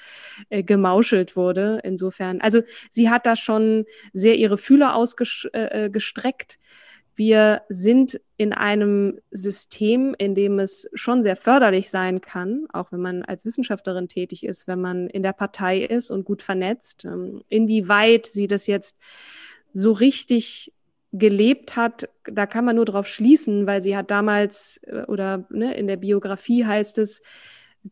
äh, 0.48 0.64
gemauschelt 0.64 1.36
wurde. 1.36 1.78
Insofern, 1.84 2.40
also 2.40 2.62
sie 2.90 3.10
hat 3.10 3.26
da 3.26 3.36
schon 3.36 3.84
sehr 4.12 4.34
ihre 4.34 4.58
Fühler 4.58 4.96
ausgestreckt. 4.96 6.54
Äh, 6.54 6.87
wir 7.18 7.62
sind 7.68 8.20
in 8.36 8.52
einem 8.52 9.18
System, 9.30 10.14
in 10.16 10.34
dem 10.34 10.58
es 10.60 10.88
schon 10.94 11.22
sehr 11.22 11.36
förderlich 11.36 11.90
sein 11.90 12.20
kann, 12.20 12.66
auch 12.72 12.92
wenn 12.92 13.00
man 13.00 13.22
als 13.24 13.44
Wissenschaftlerin 13.44 14.08
tätig 14.08 14.44
ist, 14.44 14.68
wenn 14.68 14.80
man 14.80 15.08
in 15.08 15.24
der 15.24 15.32
Partei 15.32 15.80
ist 15.80 16.10
und 16.10 16.24
gut 16.24 16.42
vernetzt. 16.42 17.04
Ähm, 17.04 17.42
inwieweit 17.48 18.26
sie 18.26 18.46
das 18.46 18.66
jetzt 18.68 18.98
so 19.72 19.92
richtig 19.92 20.72
gelebt 21.12 21.76
hat, 21.76 22.08
da 22.24 22.46
kann 22.46 22.64
man 22.64 22.76
nur 22.76 22.84
drauf 22.84 23.06
schließen, 23.06 23.66
weil 23.66 23.82
sie 23.82 23.96
hat 23.96 24.10
damals 24.10 24.80
äh, 24.84 25.02
oder 25.08 25.46
ne, 25.50 25.74
in 25.74 25.86
der 25.86 25.96
Biografie 25.96 26.64
heißt 26.64 26.98
es, 26.98 27.22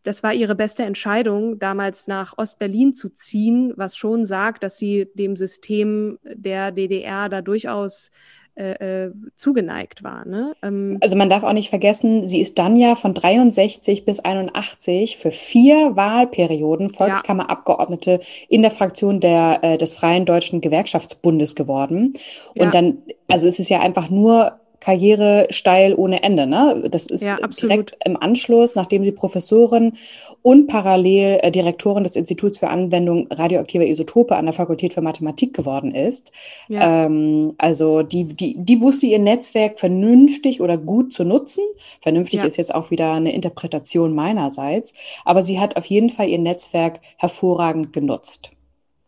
das 0.02 0.22
war 0.22 0.34
ihre 0.34 0.54
beste 0.54 0.84
Entscheidung, 0.84 1.58
damals 1.58 2.06
nach 2.06 2.36
Ostberlin 2.38 2.92
zu 2.92 3.08
ziehen, 3.08 3.72
was 3.76 3.96
schon 3.96 4.24
sagt, 4.24 4.62
dass 4.62 4.76
sie 4.76 5.08
dem 5.14 5.36
System 5.36 6.18
der 6.22 6.70
DDR 6.70 7.28
da 7.28 7.40
durchaus 7.40 8.10
äh, 8.56 9.04
äh, 9.04 9.12
zugeneigt 9.34 10.02
war. 10.02 10.26
Ne? 10.26 10.54
Ähm, 10.62 10.96
also 11.02 11.14
man 11.14 11.28
darf 11.28 11.42
auch 11.42 11.52
nicht 11.52 11.68
vergessen, 11.68 12.26
sie 12.26 12.40
ist 12.40 12.58
dann 12.58 12.78
ja 12.78 12.94
von 12.94 13.12
63 13.12 14.06
bis 14.06 14.20
81 14.20 15.18
für 15.18 15.30
vier 15.30 15.94
Wahlperioden 15.94 16.88
Volkskammerabgeordnete 16.88 18.12
ja. 18.12 18.18
in 18.48 18.62
der 18.62 18.70
Fraktion 18.70 19.20
der, 19.20 19.58
äh, 19.60 19.76
des 19.76 19.92
Freien 19.92 20.24
Deutschen 20.24 20.62
Gewerkschaftsbundes 20.62 21.54
geworden. 21.54 22.14
Und 22.54 22.64
ja. 22.64 22.70
dann, 22.70 23.02
also 23.28 23.46
es 23.46 23.58
ist 23.58 23.68
ja 23.68 23.80
einfach 23.80 24.08
nur 24.08 24.58
Karriere 24.86 25.48
steil 25.50 25.94
ohne 25.94 26.22
Ende. 26.22 26.46
Ne? 26.46 26.84
Das 26.88 27.08
ist 27.08 27.24
ja, 27.24 27.38
direkt 27.38 27.98
im 28.04 28.16
Anschluss, 28.16 28.76
nachdem 28.76 29.02
sie 29.02 29.10
Professorin 29.10 29.94
und 30.42 30.68
parallel 30.68 31.40
äh, 31.42 31.50
Direktorin 31.50 32.04
des 32.04 32.14
Instituts 32.14 32.58
für 32.58 32.68
Anwendung 32.68 33.26
radioaktiver 33.32 33.84
Isotope 33.84 34.36
an 34.36 34.44
der 34.44 34.54
Fakultät 34.54 34.94
für 34.94 35.00
Mathematik 35.00 35.54
geworden 35.54 35.92
ist. 35.92 36.30
Ja. 36.68 37.06
Ähm, 37.06 37.54
also 37.58 38.04
die, 38.04 38.26
die, 38.26 38.54
die 38.58 38.80
wusste 38.80 39.06
ihr 39.06 39.18
Netzwerk 39.18 39.80
vernünftig 39.80 40.60
oder 40.60 40.78
gut 40.78 41.12
zu 41.12 41.24
nutzen. 41.24 41.64
Vernünftig 42.00 42.42
ja. 42.42 42.46
ist 42.46 42.56
jetzt 42.56 42.72
auch 42.72 42.92
wieder 42.92 43.14
eine 43.14 43.34
Interpretation 43.34 44.14
meinerseits, 44.14 44.94
aber 45.24 45.42
sie 45.42 45.58
hat 45.58 45.76
auf 45.76 45.86
jeden 45.86 46.10
Fall 46.10 46.28
ihr 46.28 46.38
Netzwerk 46.38 47.00
hervorragend 47.16 47.92
genutzt. 47.92 48.52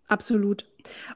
Absolut. 0.09 0.67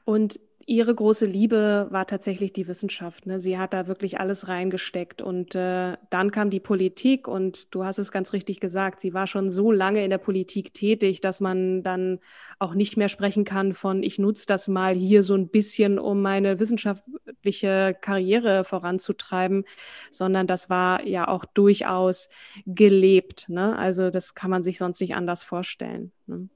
Und 0.05 0.39
ihre 0.65 0.95
große 0.95 1.25
Liebe 1.25 1.87
war 1.89 2.07
tatsächlich 2.07 2.53
die 2.53 2.67
Wissenschaft. 2.67 3.25
Ne? 3.25 3.39
Sie 3.39 3.57
hat 3.57 3.73
da 3.73 3.87
wirklich 3.87 4.19
alles 4.19 4.47
reingesteckt. 4.47 5.21
Und 5.21 5.55
äh, 5.55 5.97
dann 6.09 6.31
kam 6.31 6.49
die 6.49 6.59
Politik 6.59 7.27
und 7.27 7.73
du 7.75 7.83
hast 7.83 7.97
es 7.97 8.11
ganz 8.11 8.33
richtig 8.33 8.59
gesagt, 8.59 8.99
sie 8.99 9.13
war 9.13 9.27
schon 9.27 9.49
so 9.49 9.71
lange 9.71 10.03
in 10.03 10.09
der 10.09 10.17
Politik 10.17 10.73
tätig, 10.73 11.21
dass 11.21 11.41
man 11.41 11.83
dann 11.83 12.19
auch 12.59 12.73
nicht 12.73 12.97
mehr 12.97 13.09
sprechen 13.09 13.43
kann 13.43 13.73
von, 13.73 14.03
ich 14.03 14.19
nutze 14.19 14.45
das 14.47 14.67
mal 14.67 14.95
hier 14.95 15.23
so 15.23 15.35
ein 15.35 15.49
bisschen, 15.49 15.99
um 15.99 16.21
meine 16.21 16.59
wissenschaftliche 16.59 17.95
Karriere 17.99 18.63
voranzutreiben, 18.63 19.65
sondern 20.09 20.47
das 20.47 20.69
war 20.69 21.05
ja 21.05 21.27
auch 21.27 21.45
durchaus 21.45 22.29
gelebt. 22.65 23.49
Ne? 23.49 23.77
Also 23.77 24.09
das 24.09 24.33
kann 24.33 24.49
man 24.49 24.63
sich 24.63 24.77
sonst 24.77 25.01
nicht 25.01 25.15
anders 25.15 25.43
vorstellen. 25.43 26.11
Ne? 26.27 26.47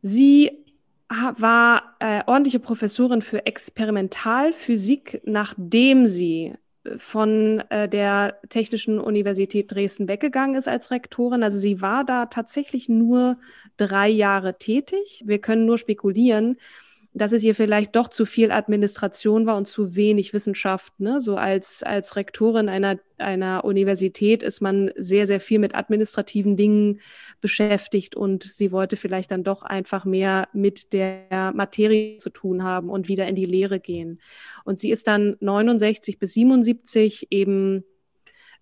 Sie 0.00 0.63
war 1.08 1.96
äh, 2.00 2.22
ordentliche 2.26 2.60
Professorin 2.60 3.22
für 3.22 3.46
Experimentalphysik, 3.46 5.22
nachdem 5.24 6.06
sie 6.06 6.54
von 6.96 7.60
äh, 7.70 7.88
der 7.88 8.40
Technischen 8.48 8.98
Universität 8.98 9.72
Dresden 9.74 10.08
weggegangen 10.08 10.56
ist 10.56 10.68
als 10.68 10.90
Rektorin. 10.90 11.42
Also 11.42 11.58
sie 11.58 11.80
war 11.80 12.04
da 12.04 12.26
tatsächlich 12.26 12.88
nur 12.88 13.38
drei 13.76 14.08
Jahre 14.08 14.58
tätig. 14.58 15.22
Wir 15.26 15.40
können 15.40 15.66
nur 15.66 15.78
spekulieren, 15.78 16.56
dass 17.14 17.32
es 17.32 17.44
ihr 17.44 17.54
vielleicht 17.54 17.94
doch 17.94 18.08
zu 18.08 18.26
viel 18.26 18.50
Administration 18.50 19.46
war 19.46 19.56
und 19.56 19.68
zu 19.68 19.94
wenig 19.94 20.34
Wissenschaft. 20.34 20.98
Ne? 20.98 21.20
So 21.20 21.36
als, 21.36 21.84
als 21.84 22.16
Rektorin 22.16 22.68
einer, 22.68 22.98
einer 23.18 23.64
Universität 23.64 24.42
ist 24.42 24.60
man 24.60 24.90
sehr, 24.96 25.28
sehr 25.28 25.38
viel 25.38 25.60
mit 25.60 25.76
administrativen 25.76 26.56
Dingen 26.56 27.00
beschäftigt 27.40 28.16
und 28.16 28.42
sie 28.42 28.72
wollte 28.72 28.96
vielleicht 28.96 29.30
dann 29.30 29.44
doch 29.44 29.62
einfach 29.62 30.04
mehr 30.04 30.48
mit 30.52 30.92
der 30.92 31.52
Materie 31.54 32.16
zu 32.16 32.30
tun 32.30 32.64
haben 32.64 32.90
und 32.90 33.06
wieder 33.06 33.28
in 33.28 33.36
die 33.36 33.44
Lehre 33.44 33.78
gehen. 33.78 34.20
Und 34.64 34.80
sie 34.80 34.90
ist 34.90 35.06
dann 35.06 35.36
69 35.38 36.18
bis 36.18 36.32
77 36.32 37.28
eben 37.30 37.84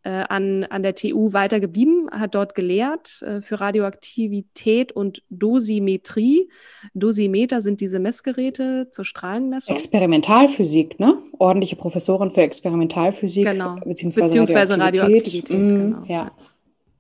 äh, 0.05 0.25
an, 0.29 0.65
an 0.65 0.83
der 0.83 0.95
TU 0.95 1.33
weitergeblieben, 1.33 2.09
hat 2.11 2.35
dort 2.35 2.55
gelehrt 2.55 3.23
äh, 3.23 3.41
für 3.41 3.61
Radioaktivität 3.61 4.93
und 4.93 5.23
Dosimetrie. 5.31 6.49
Dosimeter 6.95 7.61
sind 7.61 7.81
diese 7.81 7.99
Messgeräte 7.99 8.89
zur 8.91 9.05
Strahlenmessung. 9.05 9.75
Experimentalphysik, 9.75 10.99
ne? 10.99 11.19
Ordentliche 11.39 11.77
Professorin 11.77 12.31
für 12.31 12.43
Experimentalphysik 12.43 13.47
genau. 13.47 13.77
beziehungsweise, 13.85 14.27
beziehungsweise 14.27 14.79
Radioaktivität. 14.79 15.51
Radioaktivität 15.51 15.59
mm, 15.59 15.93
genau. 15.93 16.05
Ja. 16.07 16.33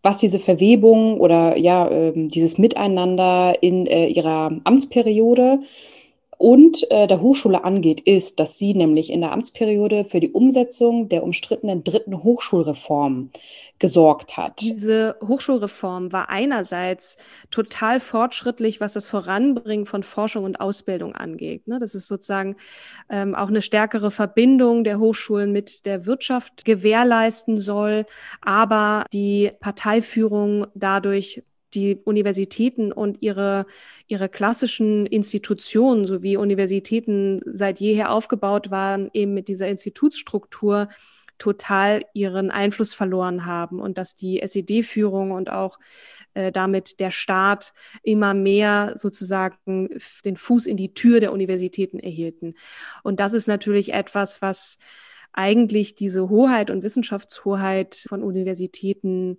Was 0.05 0.19
diese 0.19 0.39
Verwebung 0.39 1.21
oder 1.21 1.57
ja, 1.57 1.89
äh, 1.89 2.13
dieses 2.15 2.59
Miteinander 2.59 3.57
in 3.61 3.87
äh, 3.87 4.09
ihrer 4.09 4.61
Amtsperiode 4.65 5.61
und 6.43 6.91
äh, 6.91 7.07
der 7.07 7.21
Hochschule 7.21 7.63
angeht, 7.63 8.01
ist, 8.01 8.41
dass 8.41 8.59
sie 8.59 8.75
nämlich 8.75 9.11
in 9.13 9.21
der 9.21 9.31
Amtsperiode 9.31 10.05
für 10.05 10.19
die 10.19 10.33
Umsetzung 10.33 11.09
der 11.09 11.23
umstrittenen 11.23 11.85
dritten 11.85 12.25
Hochschulreform 12.25 13.31
gesorgt 13.79 14.37
hat. 14.37 14.61
Diese 14.61 15.15
Hochschulreform 15.25 16.13
war 16.13 16.31
einerseits 16.31 17.17
total 17.53 18.01
fortschrittlich, 18.01 18.81
was 18.81 18.95
das 18.95 19.09
Voranbringen 19.09 19.87
von 19.87 20.03
Forschung 20.03 20.43
und 20.43 20.61
Ausbildung 20.61 21.15
angeht. 21.15 21.69
Ne? 21.69 21.79
Das 21.79 21.95
ist 21.95 22.09
sozusagen 22.09 22.57
ähm, 23.09 23.37
auch 23.37 23.49
eine 23.49 23.63
stärkere 23.63 24.11
Verbindung 24.11 24.83
der 24.83 24.99
Hochschulen 24.99 25.53
mit 25.53 25.87
der 25.87 26.07
Wirtschaft 26.07 26.65
gewährleisten 26.65 27.61
soll, 27.61 28.05
aber 28.41 29.07
die 29.13 29.53
Parteiführung 29.61 30.67
dadurch 30.75 31.41
die 31.75 31.97
Universitäten 32.05 32.93
und 32.93 33.23
ihre, 33.23 33.67
ihre 34.07 34.29
klassischen 34.29 35.07
Institutionen, 35.07 36.07
so 36.07 36.23
wie 36.23 36.37
Universitäten 36.37 37.41
seit 37.45 37.81
jeher 37.81 38.11
aufgebaut 38.11 38.71
waren, 38.71 39.11
eben 39.13 39.35
mit 39.35 39.49
dieser 39.49 39.69
Institutsstruktur 39.69 40.89
total 41.39 42.05
ihren 42.15 42.53
Einfluss 42.53 42.95
verloren 42.95 43.47
haben 43.47 43.81
und 43.81 43.99
dass 43.99 44.15
die 44.15 44.41
SED-Führung 44.41 45.33
und 45.33 45.51
auch 45.51 45.81
äh, 46.35 46.53
damit 46.53 47.01
der 47.01 47.11
Staat 47.11 47.73
immer 48.05 48.33
mehr 48.33 48.93
sozusagen 48.95 49.89
den 50.25 50.37
Fuß 50.37 50.67
in 50.67 50.77
die 50.77 50.95
Tür 50.95 51.19
der 51.19 51.33
Universitäten 51.33 51.99
erhielten. 51.99 52.55
Und 53.03 53.19
das 53.19 53.33
ist 53.33 53.49
natürlich 53.49 53.93
etwas, 53.93 54.41
was 54.41 54.79
eigentlich 55.33 55.95
diese 55.97 56.29
Hoheit 56.29 56.71
und 56.71 56.83
Wissenschaftshoheit 56.83 58.05
von 58.09 58.23
Universitäten 58.23 59.39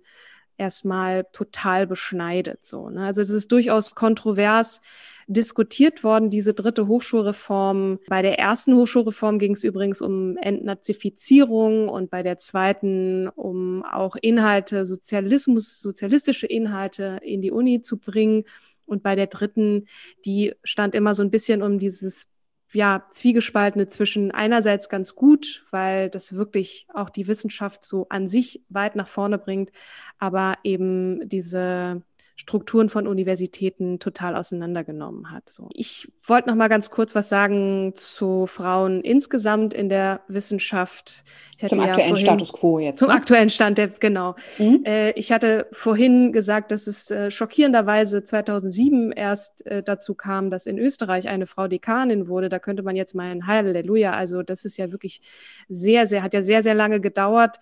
erstmal 0.58 1.24
total 1.32 1.86
beschneidet. 1.86 2.64
So, 2.64 2.90
ne? 2.90 3.04
Also 3.04 3.22
es 3.22 3.30
ist 3.30 3.52
durchaus 3.52 3.94
kontrovers 3.94 4.80
diskutiert 5.26 6.04
worden, 6.04 6.30
diese 6.30 6.54
dritte 6.54 6.86
Hochschulreform. 6.86 7.98
Bei 8.08 8.22
der 8.22 8.38
ersten 8.38 8.74
Hochschulreform 8.74 9.38
ging 9.38 9.52
es 9.52 9.64
übrigens 9.64 10.00
um 10.00 10.36
Entnazifizierung 10.36 11.88
und 11.88 12.10
bei 12.10 12.22
der 12.22 12.38
zweiten 12.38 13.28
um 13.28 13.84
auch 13.84 14.16
Inhalte, 14.20 14.84
Sozialismus, 14.84 15.80
sozialistische 15.80 16.46
Inhalte 16.46 17.18
in 17.22 17.40
die 17.40 17.50
Uni 17.50 17.80
zu 17.80 17.98
bringen. 17.98 18.44
Und 18.86 19.02
bei 19.02 19.14
der 19.14 19.28
dritten, 19.28 19.86
die 20.26 20.54
stand 20.62 20.94
immer 20.94 21.14
so 21.14 21.22
ein 21.22 21.30
bisschen 21.30 21.62
um 21.62 21.78
dieses 21.78 22.28
ja, 22.74 23.06
Zwiegespaltene 23.08 23.86
zwischen 23.86 24.30
einerseits 24.30 24.88
ganz 24.88 25.14
gut, 25.14 25.64
weil 25.70 26.10
das 26.10 26.34
wirklich 26.34 26.86
auch 26.92 27.10
die 27.10 27.26
Wissenschaft 27.26 27.84
so 27.84 28.06
an 28.10 28.28
sich 28.28 28.64
weit 28.68 28.96
nach 28.96 29.08
vorne 29.08 29.38
bringt, 29.38 29.70
aber 30.18 30.58
eben 30.64 31.28
diese 31.28 32.02
Strukturen 32.36 32.88
von 32.88 33.06
Universitäten 33.06 34.00
total 34.00 34.34
auseinandergenommen 34.34 35.30
hat. 35.30 35.44
So. 35.50 35.68
Ich 35.72 36.10
wollte 36.26 36.48
noch 36.48 36.56
mal 36.56 36.68
ganz 36.68 36.90
kurz 36.90 37.14
was 37.14 37.28
sagen 37.28 37.92
zu 37.94 38.46
Frauen 38.46 39.02
insgesamt 39.02 39.72
in 39.72 39.88
der 39.88 40.22
Wissenschaft. 40.26 41.24
zum 41.58 41.78
aktuellen 41.78 41.88
ja 41.88 41.94
vorhin, 41.94 42.16
Status 42.16 42.52
quo 42.52 42.78
jetzt. 42.80 42.98
Zum 42.98 43.08
ne? 43.08 43.14
aktuellen 43.14 43.50
Stand, 43.50 43.78
der, 43.78 43.86
genau. 43.88 44.34
Mhm. 44.58 44.82
Äh, 44.84 45.12
ich 45.12 45.30
hatte 45.30 45.68
vorhin 45.70 46.32
gesagt, 46.32 46.72
dass 46.72 46.88
es 46.88 47.08
äh, 47.12 47.30
schockierenderweise 47.30 48.24
2007 48.24 49.12
erst 49.12 49.64
äh, 49.66 49.84
dazu 49.84 50.16
kam, 50.16 50.50
dass 50.50 50.66
in 50.66 50.76
Österreich 50.76 51.28
eine 51.28 51.46
Frau 51.46 51.68
Dekanin 51.68 52.26
wurde. 52.26 52.48
Da 52.48 52.58
könnte 52.58 52.82
man 52.82 52.96
jetzt 52.96 53.14
ein 53.14 53.46
Halleluja. 53.46 54.12
Also 54.12 54.42
das 54.42 54.64
ist 54.64 54.76
ja 54.76 54.90
wirklich 54.90 55.20
sehr, 55.68 56.08
sehr, 56.08 56.24
hat 56.24 56.34
ja 56.34 56.42
sehr, 56.42 56.64
sehr 56.64 56.74
lange 56.74 57.00
gedauert. 57.00 57.58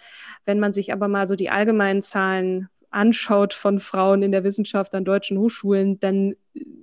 Wenn 0.47 0.59
man 0.59 0.73
sich 0.73 0.95
aber 0.95 1.09
mal 1.09 1.27
so 1.27 1.37
die 1.37 1.51
allgemeinen 1.51 2.01
Zahlen 2.01 2.69
anschaut 2.92 3.55
von 3.55 3.81
Frauen 3.81 4.22
in 4.22 4.33
der 4.33 4.44
Wissenschaft 4.44 4.94
an 4.94 5.05
deutschen 5.05 5.38
Hochschulen, 5.38 6.00
dann 6.00 6.35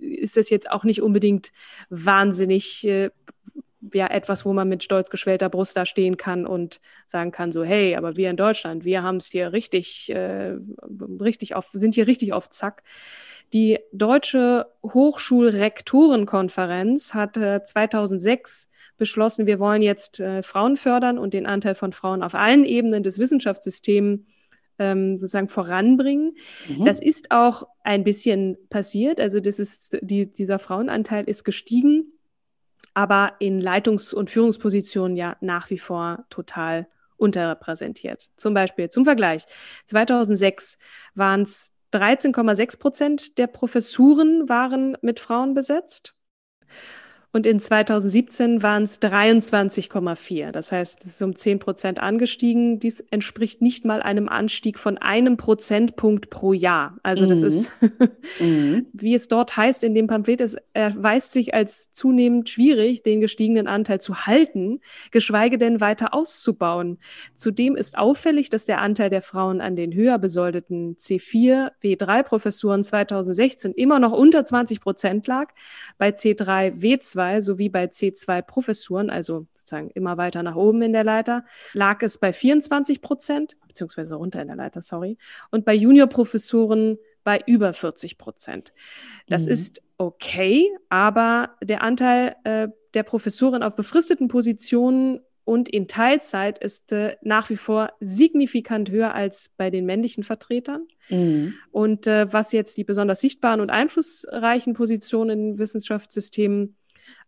ist 0.02 0.38
das 0.38 0.50
jetzt 0.50 0.72
auch 0.72 0.84
nicht 0.84 1.02
unbedingt 1.02 1.52
wahnsinnig 1.90 2.86
äh, 2.88 3.10
ja 3.94 4.08
etwas, 4.08 4.46
wo 4.46 4.54
man 4.54 4.68
mit 4.68 4.84
stolz 4.84 5.10
geschwellter 5.10 5.50
Brust 5.50 5.78
da 5.78 5.86
stehen 5.86 6.18
kann 6.18 6.46
und 6.46 6.82
sagen 7.06 7.32
kann 7.32 7.52
so, 7.52 7.64
hey, 7.64 7.96
aber 7.96 8.18
wir 8.18 8.30
in 8.30 8.38
Deutschland, 8.38 8.84
wir 8.84 9.02
haben 9.04 9.18
es 9.18 9.28
hier 9.28 9.54
richtig, 9.54 10.12
äh, 10.12 10.56
richtig 11.20 11.56
auf, 11.56 11.70
sind 11.72 11.96
hier 11.96 12.08
richtig 12.08 12.34
auf 12.34 12.50
Zack. 12.50 12.84
Die 13.54 13.80
Deutsche 13.92 14.68
Hochschulrektorenkonferenz 14.84 17.16
hat 17.16 17.36
äh, 17.38 17.64
2006 17.64 18.70
beschlossen, 18.98 19.48
wir 19.48 19.58
wollen 19.60 19.82
jetzt 19.82 20.20
äh, 20.20 20.44
Frauen 20.44 20.78
fördern 20.78 21.18
und 21.18 21.34
den 21.34 21.48
Anteil 21.48 21.74
von 21.74 21.92
Frauen 21.94 22.22
auf 22.22 22.36
allen 22.36 22.66
Ebenen 22.66 23.02
des 23.02 23.18
Wissenschaftssystems 23.18 24.20
ähm, 24.80 25.18
sozusagen 25.18 25.48
voranbringen. 25.48 26.36
Mhm. 26.68 26.86
Das 26.86 27.02
ist 27.02 27.32
auch 27.32 27.68
ein 27.84 28.04
bisschen 28.04 28.58
passiert. 28.70 29.20
Also 29.22 29.40
das 29.40 29.60
ist, 29.60 30.00
die, 30.02 30.32
dieser 30.32 30.60
Frauenanteil 30.60 31.26
ist 31.26 31.44
gestiegen, 31.44 32.14
aber 32.94 33.34
in 33.40 33.62
Leitungs- 33.62 34.14
und 34.14 34.30
Führungspositionen 34.30 35.16
ja 35.16 35.38
nach 35.42 35.70
wie 35.70 35.78
vor 35.78 36.26
total 36.30 36.88
unterrepräsentiert. 37.18 38.30
Zum 38.38 38.54
Beispiel 38.54 38.90
zum 38.90 39.06
Vergleich. 39.06 39.46
2006 39.86 40.78
waren 41.16 41.42
es 41.42 41.74
13,6 41.94 42.80
Prozent 42.80 43.38
der 43.38 43.48
Professuren 43.48 44.48
waren 44.48 44.98
mit 45.02 45.20
Frauen 45.20 45.54
besetzt. 45.54 46.16
Und 47.32 47.46
in 47.46 47.60
2017 47.60 48.64
waren 48.64 48.82
es 48.82 49.00
23,4. 49.04 50.52
Das 50.52 50.72
heißt, 50.72 51.02
es 51.02 51.14
ist 51.14 51.22
um 51.22 51.36
10 51.36 51.60
Prozent 51.60 52.00
angestiegen. 52.00 52.80
Dies 52.80 53.02
entspricht 53.02 53.62
nicht 53.62 53.86
mal 53.86 54.02
einem 54.02 54.28
Anstieg 54.28 54.80
von 54.80 54.98
einem 54.98 55.38
Prozentpunkt 55.38 56.32
pro 56.32 56.54
Jahr. 56.54 56.98
Also 57.04 57.28
das 57.28 57.42
mhm. 57.42 57.48
ist, 57.48 57.72
mhm. 58.40 58.88
wie 58.94 59.14
es 59.14 59.28
dort 59.28 59.56
heißt 59.56 59.84
in 59.84 59.94
dem 59.94 60.08
Pamphlet, 60.08 60.42
es 60.42 60.58
erweist 60.74 61.32
sich 61.34 61.54
als 61.54 61.92
zunehmend 61.92 62.50
schwierig, 62.50 63.04
den 63.04 63.22
gestiegenen 63.22 63.68
Anteil 63.68 64.02
zu 64.02 64.26
halten, 64.26 64.80
geschweige 65.12 65.60
denn 65.60 65.82
weiter 65.82 66.16
auszubauen. 66.16 66.98
Zudem 67.36 67.76
ist 67.76 67.96
auffällig, 67.96 68.50
dass 68.50 68.66
der 68.66 68.82
Anteil 68.82 69.12
der 69.12 69.22
Frauen 69.22 69.62
an 69.62 69.76
den 69.76 69.94
höher 69.94 70.18
besoldeten 70.18 70.96
C4, 70.96 71.74
W3-Professuren 71.84 72.84
2016 72.84 73.74
immer 73.74 74.00
noch 74.00 74.14
unter 74.14 74.44
20 74.44 74.82
Prozent 74.82 75.28
lag, 75.28 75.54
bei 76.00 76.10
C3, 76.10 76.74
W2 76.82 77.19
2 77.20 77.42
sowie 77.42 77.68
bei 77.68 77.86
C2-Professuren, 77.86 79.10
also 79.10 79.46
sozusagen 79.54 79.90
immer 79.92 80.18
weiter 80.18 80.42
nach 80.42 80.56
oben 80.56 80.82
in 80.82 80.94
der 80.94 81.04
Leiter, 81.04 81.44
lag 81.74 82.02
es 82.02 82.18
bei 82.18 82.32
24 82.32 83.02
Prozent, 83.02 83.58
beziehungsweise 83.68 84.16
runter 84.16 84.42
in 84.42 84.48
der 84.48 84.56
Leiter, 84.56 84.82
sorry, 84.82 85.18
und 85.52 85.66
bei 85.66 85.74
Juniorprofessoren 85.74 86.98
bei 87.26 87.44
über 87.46 87.74
40 87.74 88.18
Prozent. 88.18 88.74
Das 89.28 89.46
mhm. 89.46 89.52
ist 89.52 89.82
okay, 89.98 90.66
aber 90.88 91.56
der 91.62 91.82
Anteil 91.84 92.38
äh, 92.46 92.70
der 92.94 93.04
Professoren 93.04 93.64
auf 93.64 93.76
befristeten 93.76 94.30
Positionen 94.30 95.20
und 95.44 95.68
in 95.68 95.88
Teilzeit 95.88 96.60
ist 96.60 96.92
äh, 96.92 97.18
nach 97.22 97.50
wie 97.50 97.58
vor 97.58 97.92
signifikant 98.00 98.92
höher 98.92 99.14
als 99.14 99.50
bei 99.58 99.70
den 99.70 99.86
männlichen 99.86 100.24
Vertretern. 100.24 100.88
Mhm. 101.10 101.56
Und 101.72 102.08
äh, 102.08 102.32
was 102.32 102.52
jetzt 102.52 102.78
die 102.78 102.84
besonders 102.84 103.20
sichtbaren 103.20 103.60
und 103.60 103.72
einflussreichen 103.72 104.74
Positionen 104.74 105.32
in 105.32 105.58
Wissenschaftssystemen 105.58 106.78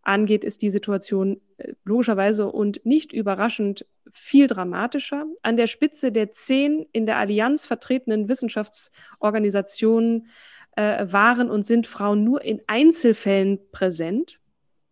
angeht, 0.02 0.44
ist 0.44 0.62
die 0.62 0.70
Situation 0.70 1.40
äh, 1.58 1.72
logischerweise 1.84 2.46
und 2.46 2.84
nicht 2.84 3.12
überraschend 3.12 3.86
viel 4.10 4.46
dramatischer. 4.46 5.26
An 5.42 5.56
der 5.56 5.66
Spitze 5.66 6.12
der 6.12 6.32
zehn 6.32 6.86
in 6.92 7.06
der 7.06 7.16
Allianz 7.16 7.66
vertretenen 7.66 8.28
Wissenschaftsorganisationen 8.28 10.28
äh, 10.76 11.06
waren 11.10 11.50
und 11.50 11.64
sind 11.64 11.86
Frauen 11.86 12.24
nur 12.24 12.42
in 12.42 12.60
Einzelfällen 12.66 13.58
präsent. 13.70 14.40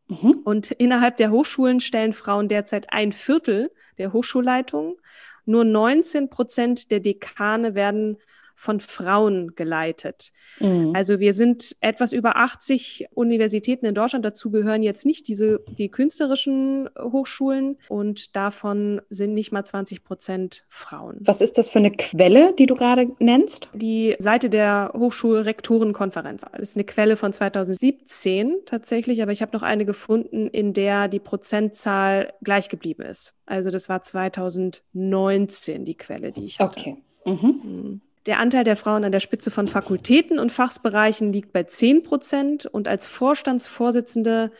Mhm. 0.09 0.41
Und 0.45 0.71
innerhalb 0.73 1.17
der 1.17 1.31
Hochschulen 1.31 1.81
stellen 1.81 2.13
Frauen 2.13 2.49
derzeit 2.49 2.93
ein 2.93 3.13
Viertel 3.13 3.71
der 3.99 4.13
Hochschulleitung. 4.13 5.01
Nur 5.45 5.65
19 5.65 6.31
Prozent 6.31 6.91
der 6.91 7.01
Dekane 7.01 7.75
werden 7.75 8.19
von 8.61 8.79
Frauen 8.79 9.55
geleitet. 9.57 10.33
Mhm. 10.59 10.93
Also 10.95 11.19
wir 11.19 11.33
sind 11.33 11.77
etwas 11.81 12.13
über 12.13 12.37
80 12.37 13.07
Universitäten 13.15 13.87
in 13.87 13.95
Deutschland. 13.95 14.23
Dazu 14.23 14.51
gehören 14.51 14.83
jetzt 14.83 15.07
nicht 15.07 15.29
diese, 15.29 15.65
die 15.79 15.89
künstlerischen 15.89 16.91
Hochschulen 16.99 17.79
und 17.89 18.37
davon 18.37 19.01
sind 19.09 19.33
nicht 19.33 19.51
mal 19.51 19.65
20 19.65 20.05
Prozent 20.05 20.67
Frauen. 20.69 21.17
Was 21.21 21.41
ist 21.41 21.57
das 21.57 21.71
für 21.71 21.79
eine 21.79 21.91
Quelle, 21.91 22.53
die 22.53 22.67
du 22.67 22.75
gerade 22.75 23.11
nennst? 23.19 23.71
Die 23.73 24.15
Seite 24.19 24.51
der 24.51 24.93
Hochschulrektorenkonferenz 24.95 26.43
das 26.53 26.61
ist 26.61 26.77
eine 26.77 26.85
Quelle 26.85 27.17
von 27.17 27.33
2017 27.33 28.59
tatsächlich, 28.67 29.23
aber 29.23 29.33
ich 29.33 29.41
habe 29.41 29.57
noch 29.57 29.63
eine 29.63 29.87
gefunden, 29.87 30.49
in 30.49 30.75
der 30.75 31.09
die 31.09 31.19
Prozentzahl 31.19 32.35
gleich 32.43 32.69
geblieben 32.69 33.05
ist. 33.05 33.35
Also 33.47 33.71
das 33.71 33.89
war 33.89 34.03
2019 34.03 35.87
die 35.87 35.97
Quelle, 35.97 36.31
die 36.31 36.45
ich 36.45 36.59
hatte. 36.59 36.79
Okay. 36.79 36.97
Mhm. 37.25 38.03
Der 38.27 38.39
Anteil 38.39 38.65
der 38.65 38.77
Frauen 38.77 39.05
an 39.05 39.13
der 39.13 39.21
Spitze 39.21 39.51
von 39.51 39.69
Fakultäten 39.69 40.39
und 40.39 40.53
Fachbereichen 40.53 41.33
liegt 41.33 41.53
bei 41.53 41.63
10 41.63 42.03
Prozent 42.03 42.67
und 42.67 42.87
als 42.87 43.07
Vorstandsvorsitzende 43.07 44.53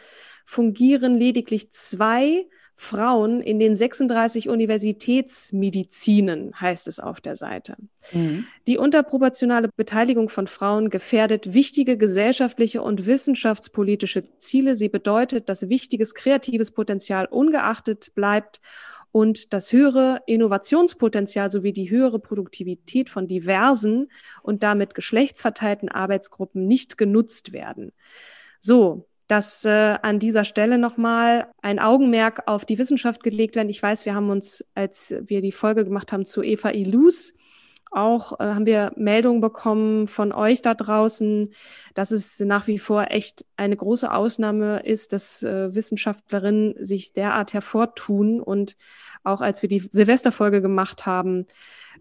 fungieren 0.47 1.17
lediglich 1.17 1.71
zwei 1.71 2.47
Frauen 2.75 3.43
in 3.43 3.59
den 3.59 3.75
36 3.75 4.49
Universitätsmedizinen, 4.49 6.59
heißt 6.59 6.89
es 6.89 6.99
auf 6.99 7.21
der 7.21 7.37
Seite. 7.37 7.77
Mhm. 8.13 8.47
Die 8.67 8.79
unterproportionale 8.79 9.69
Beteiligung 9.77 10.31
von 10.31 10.47
Frauen 10.47 10.89
gefährdet 10.89 11.53
wichtige 11.53 11.99
gesellschaftliche 11.99 12.81
und 12.81 13.05
wissenschaftspolitische 13.05 14.23
Ziele. 14.39 14.75
Sie 14.75 14.89
bedeutet, 14.89 15.51
dass 15.51 15.69
wichtiges 15.69 16.15
kreatives 16.15 16.71
Potenzial 16.71 17.27
ungeachtet 17.27 18.15
bleibt 18.15 18.63
und 19.13 19.53
das 19.53 19.73
höhere 19.73 20.23
Innovationspotenzial 20.27 21.51
sowie 21.51 21.73
die 21.73 21.91
höhere 21.91 22.19
Produktivität 22.19 23.11
von 23.11 23.27
diversen 23.27 24.09
und 24.43 24.63
damit 24.63 24.95
geschlechtsverteilten 24.95 25.89
Arbeitsgruppen 25.89 26.67
nicht 26.67 26.99
genutzt 26.99 27.53
werden. 27.53 27.93
So, 28.61 29.09
dass 29.27 29.65
äh, 29.65 29.97
an 30.03 30.19
dieser 30.19 30.45
Stelle 30.45 30.77
nochmal 30.77 31.53
ein 31.63 31.79
Augenmerk 31.79 32.43
auf 32.47 32.65
die 32.65 32.79
Wissenschaft 32.79 33.23
gelegt 33.23 33.55
werden. 33.55 33.69
Ich 33.69 33.83
weiß, 33.83 34.05
wir 34.05 34.15
haben 34.15 34.29
uns, 34.29 34.65
als 34.75 35.15
wir 35.25 35.41
die 35.41 35.53
Folge 35.53 35.85
gemacht 35.85 36.13
haben 36.13 36.25
zu 36.25 36.43
Eva 36.43 36.71
Ilus, 36.71 37.35
auch 37.91 38.39
äh, 38.39 38.45
haben 38.45 38.67
wir 38.67 38.93
Meldungen 38.97 39.41
bekommen 39.41 40.07
von 40.07 40.33
euch 40.33 40.63
da 40.63 40.75
draußen, 40.75 41.51
dass 41.95 42.13
es 42.13 42.41
nach 42.41 42.67
wie 42.67 42.79
vor 42.79 43.11
echt 43.11 43.45
eine 43.57 43.77
große 43.77 44.13
Ausnahme 44.13 44.81
ist, 44.81 45.13
dass 45.13 45.43
äh, 45.43 45.75
Wissenschaftlerinnen 45.75 46.75
sich 46.85 47.13
derart 47.13 47.53
hervortun. 47.53 48.41
Und 48.41 48.77
auch 49.25 49.41
als 49.41 49.63
wir 49.63 49.69
die 49.69 49.81
Silvesterfolge 49.81 50.63
gemacht 50.63 51.05
haben, 51.07 51.47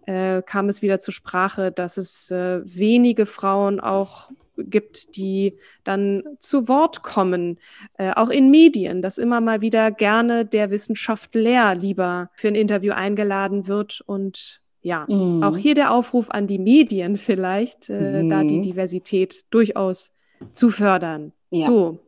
äh, 0.06 0.42
kam 0.44 0.70
es 0.70 0.82
wieder 0.82 1.00
zur 1.00 1.14
Sprache, 1.14 1.72
dass 1.72 1.98
es 1.98 2.30
äh, 2.32 2.62
wenige 2.64 3.26
Frauen 3.26 3.80
auch 3.80 4.32
gibt, 4.58 5.16
die 5.16 5.58
dann 5.84 6.24
zu 6.40 6.68
Wort 6.68 7.02
kommen, 7.02 7.60
äh, 7.98 8.12
auch 8.12 8.30
in 8.30 8.52
Medien, 8.52 9.02
dass 9.02 9.18
immer 9.18 9.42
mal 9.42 9.62
wieder 9.62 9.90
gerne 9.92 10.46
der 10.46 10.70
Wissenschaftler 10.70 11.76
lieber 11.76 12.30
für 12.36 12.50
ein 12.50 12.56
Interview 12.56 12.94
eingeladen 12.94 13.68
wird 13.68 14.02
und 14.06 14.62
ja, 14.82 15.06
mhm. 15.10 15.44
auch 15.44 15.58
hier 15.58 15.76
der 15.76 15.94
Aufruf 15.94 16.30
an 16.30 16.48
die 16.48 16.60
Medien 16.60 17.18
vielleicht, 17.18 17.90
äh, 17.90 18.24
mhm. 18.24 18.30
da 18.30 18.44
die 18.44 18.58
mhm. 18.58 18.62
Diversität 18.62 19.44
durchaus 19.50 20.14
zu 20.52 20.70
fördern. 20.70 21.34
Ja. 21.50 21.68
So. 21.68 22.00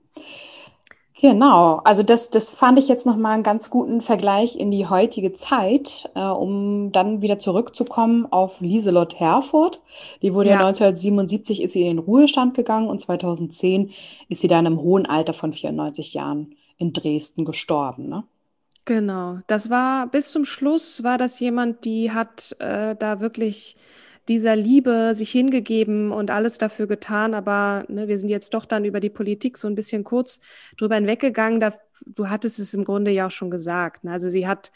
Genau, 1.22 1.82
also 1.84 2.02
das, 2.02 2.32
das 2.32 2.50
fand 2.50 2.80
ich 2.80 2.88
jetzt 2.88 3.06
nochmal 3.06 3.34
einen 3.34 3.44
ganz 3.44 3.70
guten 3.70 4.02
Vergleich 4.02 4.56
in 4.56 4.72
die 4.72 4.88
heutige 4.88 5.34
Zeit, 5.34 6.10
äh, 6.16 6.26
um 6.26 6.92
dann 6.92 7.22
wieder 7.22 7.38
zurückzukommen 7.38 8.26
auf 8.32 8.60
Lieselott 8.60 9.20
Herford. 9.20 9.84
Die 10.24 10.34
wurde 10.34 10.50
ja. 10.50 10.56
ja 10.56 10.66
1977 10.66 11.62
ist 11.62 11.74
sie 11.74 11.82
in 11.82 11.98
den 11.98 12.00
Ruhestand 12.00 12.56
gegangen 12.56 12.88
und 12.88 13.02
2010 13.02 13.92
ist 14.30 14.42
sie 14.42 14.48
dann 14.48 14.66
im 14.66 14.82
hohen 14.82 15.06
Alter 15.06 15.34
von 15.34 15.54
94 15.54 16.16
Jahren 16.16 16.56
in 16.78 16.92
Dresden 16.92 17.46
gestorben. 17.46 18.10
Ne? 18.10 18.24
Genau, 18.86 19.40
das 19.48 19.70
war 19.70 20.08
bis 20.10 20.32
zum 20.32 20.44
Schluss 20.44 21.04
war 21.04 21.18
das 21.20 21.40
jemand, 21.40 21.86
die 21.86 22.12
hat 22.12 22.56
äh, 22.60 22.96
da 22.96 23.20
wirklich 23.20 23.78
dieser 24.28 24.56
Liebe 24.56 25.14
sich 25.14 25.32
hingegeben 25.32 26.12
und 26.12 26.32
alles 26.32 26.58
dafür 26.58 26.88
getan, 26.88 27.34
aber 27.34 27.86
ne, 27.90 28.08
wir 28.08 28.18
sind 28.18 28.30
jetzt 28.30 28.54
doch 28.54 28.66
dann 28.66 28.86
über 28.86 29.00
die 29.00 29.10
Politik 29.10 29.58
so 29.58 29.68
ein 29.68 29.76
bisschen 29.76 30.04
kurz 30.04 30.42
drüber 30.78 30.96
hinweggegangen. 30.96 31.60
Da, 31.60 31.74
du 32.06 32.30
hattest 32.30 32.60
es 32.60 32.74
im 32.74 32.84
Grunde 32.84 33.12
ja 33.12 33.28
auch 33.28 33.32
schon 33.32 33.52
gesagt. 33.52 34.04
Ne? 34.04 34.12
Also 34.12 34.30
sie 34.30 34.48
hat 34.48 34.72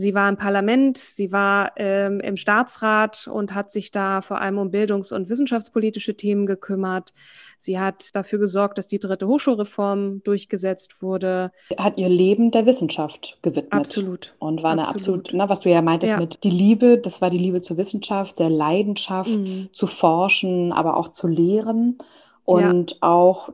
Sie 0.00 0.14
war 0.14 0.28
im 0.28 0.36
Parlament, 0.36 0.96
sie 0.96 1.32
war 1.32 1.72
ähm, 1.74 2.20
im 2.20 2.36
Staatsrat 2.36 3.26
und 3.26 3.52
hat 3.52 3.72
sich 3.72 3.90
da 3.90 4.22
vor 4.22 4.40
allem 4.40 4.58
um 4.58 4.70
bildungs- 4.70 5.12
und 5.12 5.28
wissenschaftspolitische 5.28 6.16
Themen 6.16 6.46
gekümmert. 6.46 7.12
Sie 7.58 7.80
hat 7.80 8.10
dafür 8.14 8.38
gesorgt, 8.38 8.78
dass 8.78 8.86
die 8.86 9.00
dritte 9.00 9.26
Hochschulreform 9.26 10.22
durchgesetzt 10.22 11.02
wurde. 11.02 11.50
Hat 11.76 11.98
ihr 11.98 12.08
Leben 12.08 12.52
der 12.52 12.64
Wissenschaft 12.64 13.38
gewidmet. 13.42 13.72
Absolut. 13.72 14.36
Und 14.38 14.62
war 14.62 14.70
eine 14.70 14.86
absolut, 14.86 15.30
na, 15.32 15.48
was 15.48 15.58
du 15.58 15.68
ja 15.68 15.82
meintest 15.82 16.12
ja. 16.12 16.20
mit 16.20 16.44
die 16.44 16.50
Liebe, 16.50 16.98
das 16.98 17.20
war 17.20 17.30
die 17.30 17.38
Liebe 17.38 17.60
zur 17.60 17.76
Wissenschaft, 17.76 18.38
der 18.38 18.50
Leidenschaft 18.50 19.40
mhm. 19.40 19.68
zu 19.72 19.88
forschen, 19.88 20.72
aber 20.72 20.96
auch 20.96 21.08
zu 21.08 21.26
lehren 21.26 21.98
und 22.44 22.92
ja. 22.92 22.96
auch 23.00 23.48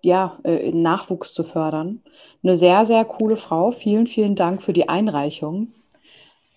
ja, 0.00 0.38
äh, 0.44 0.72
Nachwuchs 0.72 1.34
zu 1.34 1.44
fördern. 1.44 2.00
Eine 2.42 2.56
sehr, 2.56 2.86
sehr 2.86 3.04
coole 3.04 3.36
Frau. 3.36 3.70
Vielen, 3.70 4.06
vielen 4.06 4.34
Dank 4.34 4.62
für 4.62 4.72
die 4.72 4.88
Einreichung. 4.88 5.74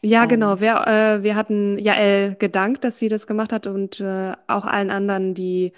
Ja, 0.06 0.26
genau. 0.26 0.60
Wir, 0.60 0.86
äh, 0.86 1.24
wir 1.24 1.36
hatten 1.36 1.80
Jael 1.80 2.36
gedankt, 2.36 2.84
dass 2.84 3.00
sie 3.00 3.08
das 3.08 3.26
gemacht 3.26 3.54
hat 3.54 3.68
und 3.68 4.02
äh, 4.02 4.34
auch 4.48 4.66
allen 4.66 4.92
anderen, 4.92 5.34
die 5.34 5.72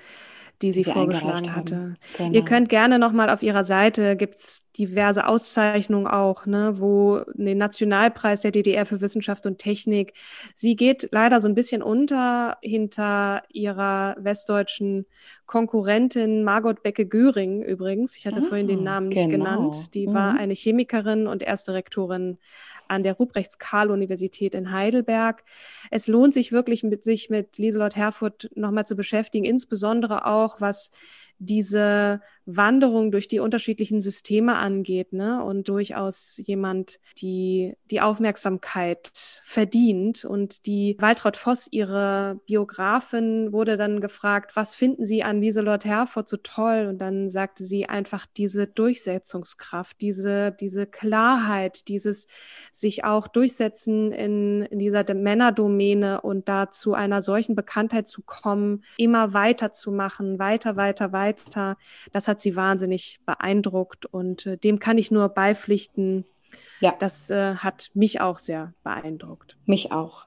die 0.62 0.72
sie, 0.72 0.84
sie 0.84 0.92
vorgeschlagen 0.92 1.56
hatte. 1.56 1.94
Genau. 2.18 2.32
Ihr 2.32 2.46
könnt 2.46 2.70
gerne 2.70 3.00
nochmal 3.00 3.30
auf 3.30 3.44
ihrer 3.44 3.64
Seite, 3.64 4.16
gibt's 4.16 4.70
diverse 4.78 5.28
Auszeichnungen 5.28 6.08
auch, 6.08 6.46
ne, 6.46 6.80
wo 6.80 7.22
den 7.34 7.58
Nationalpreis 7.58 8.42
der 8.42 8.52
DDR 8.52 8.86
für 8.86 9.02
Wissenschaft 9.02 9.46
und 9.46 9.60
Technik. 9.60 10.14
Sie 10.54 10.76
geht 10.76 11.10
leider 11.12 11.40
so 11.40 11.48
ein 11.48 11.56
bisschen 11.56 11.82
unter 11.82 12.58
hinter 12.62 13.44
ihrer 13.52 14.16
westdeutschen 14.20 15.06
Konkurrentin 15.46 16.44
Margot 16.44 16.84
Becke-Göring 16.84 17.62
übrigens. 17.62 18.18
Ich 18.18 18.26
hatte 18.26 18.40
ah, 18.40 18.48
vorhin 18.48 18.68
den 18.68 18.84
Namen 18.84 19.10
nicht 19.10 19.30
genau. 19.30 19.46
genannt. 19.46 19.94
Die 19.94 20.08
mhm. 20.08 20.14
war 20.14 20.36
eine 20.36 20.54
Chemikerin 20.54 21.28
und 21.28 21.44
erste 21.44 21.74
Rektorin 21.74 22.38
an 22.88 23.04
der 23.04 23.14
Ruprechts-Karl-Universität 23.14 24.56
in 24.56 24.72
Heidelberg. 24.72 25.44
Es 25.92 26.08
lohnt 26.08 26.34
sich 26.34 26.52
wirklich, 26.52 26.84
mit, 26.84 27.04
sich 27.04 27.30
mit 27.30 27.58
Lieselot 27.58 27.96
Herfurth 27.96 28.50
nochmal 28.56 28.86
zu 28.86 28.96
beschäftigen, 28.96 29.46
insbesondere 29.46 30.26
auch 30.26 30.45
was 30.60 30.92
diese 31.40 32.22
Wanderung 32.46 33.12
durch 33.12 33.28
die 33.28 33.40
unterschiedlichen 33.40 34.02
Systeme 34.02 34.56
angeht, 34.56 35.14
ne? 35.14 35.44
Und 35.44 35.68
durchaus 35.68 36.40
jemand, 36.44 37.00
die 37.20 37.76
die 37.90 38.02
Aufmerksamkeit 38.02 39.42
verdient. 39.44 40.26
Und 40.26 40.68
die 40.68 40.96
Waltraud 41.00 41.38
Voss, 41.38 41.68
ihre 41.72 42.40
Biografin, 42.46 43.52
wurde 43.52 43.78
dann 43.78 44.00
gefragt, 44.00 44.56
was 44.56 44.76
finden 44.76 45.06
Sie 45.06 45.24
an 45.24 45.42
Lieselot 45.42 45.86
Herford 45.86 46.30
so 46.30 46.38
toll? 46.38 46.86
Und 46.88 47.00
dann 47.00 47.30
sagte 47.30 47.64
sie 47.64 47.88
einfach 47.88 48.28
diese 48.28 48.68
Durchsetzungskraft, 48.68 50.00
diese, 50.02 50.52
diese 50.52 50.86
Klarheit, 50.86 51.88
dieses 51.88 52.28
sich 52.72 53.04
auch 53.04 53.28
durchsetzen 53.28 54.12
in, 54.12 54.64
in 54.64 54.80
dieser 54.80 55.04
Männerdomäne 55.14 56.22
und 56.22 56.48
da 56.48 56.70
zu 56.70 56.94
einer 56.94 57.22
solchen 57.22 57.56
Bekanntheit 57.56 58.08
zu 58.08 58.22
kommen, 58.24 58.84
immer 58.98 59.34
weiter 59.34 59.74
zu 59.74 59.92
machen, 59.92 60.38
weiter, 60.38 60.76
weiter, 60.76 61.12
weiter. 61.12 61.25
Das 62.12 62.28
hat 62.28 62.36
hat 62.36 62.42
sie 62.42 62.58
wahnsinnig 62.58 63.20
beeindruckt 63.26 64.06
und 64.06 64.46
äh, 64.46 64.58
dem 64.58 64.80
kann 64.80 64.98
ich 64.98 65.10
nur 65.10 65.30
beipflichten. 65.30 66.26
Ja. 66.82 66.94
Das 67.00 67.30
äh, 67.30 67.56
hat 67.56 67.92
mich 67.94 68.20
auch 68.20 68.38
sehr 68.38 68.74
beeindruckt. 68.84 69.56
Mich 69.66 69.94
auch. 69.94 70.26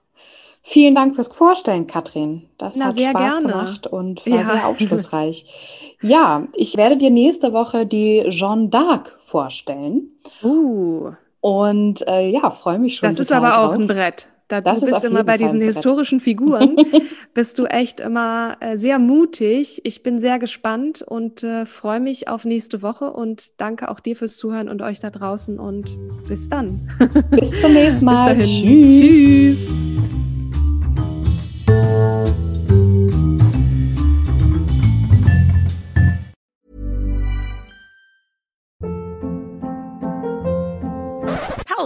Vielen 0.62 0.94
Dank 0.94 1.14
fürs 1.14 1.28
Vorstellen, 1.28 1.86
Katrin. 1.86 2.48
Das 2.56 2.76
Na, 2.76 2.86
hat 2.86 2.98
Spaß 2.98 3.12
gerne. 3.12 3.46
gemacht 3.46 3.86
und 3.86 4.26
war 4.26 4.38
ja. 4.38 4.44
sehr 4.44 4.66
aufschlussreich. 4.66 5.96
ja, 6.00 6.46
ich 6.54 6.78
werde 6.78 6.96
dir 6.96 7.10
nächste 7.10 7.52
Woche 7.52 7.84
die 7.84 8.24
Jeanne 8.30 8.68
d'Arc 8.68 9.10
vorstellen. 9.20 10.16
Uh. 10.42 11.12
Und 11.40 12.06
äh, 12.08 12.30
ja, 12.30 12.50
freue 12.50 12.78
mich 12.78 12.96
schon. 12.96 13.08
Das 13.08 13.20
ist 13.20 13.32
aber 13.32 13.50
drauf. 13.50 13.70
auch 13.70 13.74
ein 13.74 13.86
Brett. 13.86 14.30
Da 14.48 14.62
das 14.62 14.80
du 14.80 14.86
bist 14.86 15.04
immer 15.04 15.24
bei 15.24 15.36
diesen 15.36 15.60
historischen 15.60 16.20
Figuren, 16.20 16.76
bist 17.34 17.58
du 17.58 17.66
echt 17.66 18.00
immer 18.00 18.56
äh, 18.60 18.78
sehr 18.78 18.98
mutig. 18.98 19.82
Ich 19.84 20.02
bin 20.02 20.18
sehr 20.18 20.38
gespannt 20.38 21.02
und 21.02 21.42
äh, 21.42 21.66
freue 21.66 22.00
mich 22.00 22.28
auf 22.28 22.46
nächste 22.46 22.80
Woche 22.80 23.12
und 23.12 23.60
danke 23.60 23.90
auch 23.90 24.00
dir 24.00 24.16
fürs 24.16 24.38
Zuhören 24.38 24.70
und 24.70 24.80
euch 24.80 25.00
da 25.00 25.10
draußen 25.10 25.58
und 25.58 25.98
bis 26.26 26.48
dann. 26.48 26.88
Bis 27.30 27.60
zum 27.60 27.74
nächsten 27.74 28.04
Mal. 28.06 28.42
Tschüss. 28.42 29.58
Tschüss. 29.58 30.27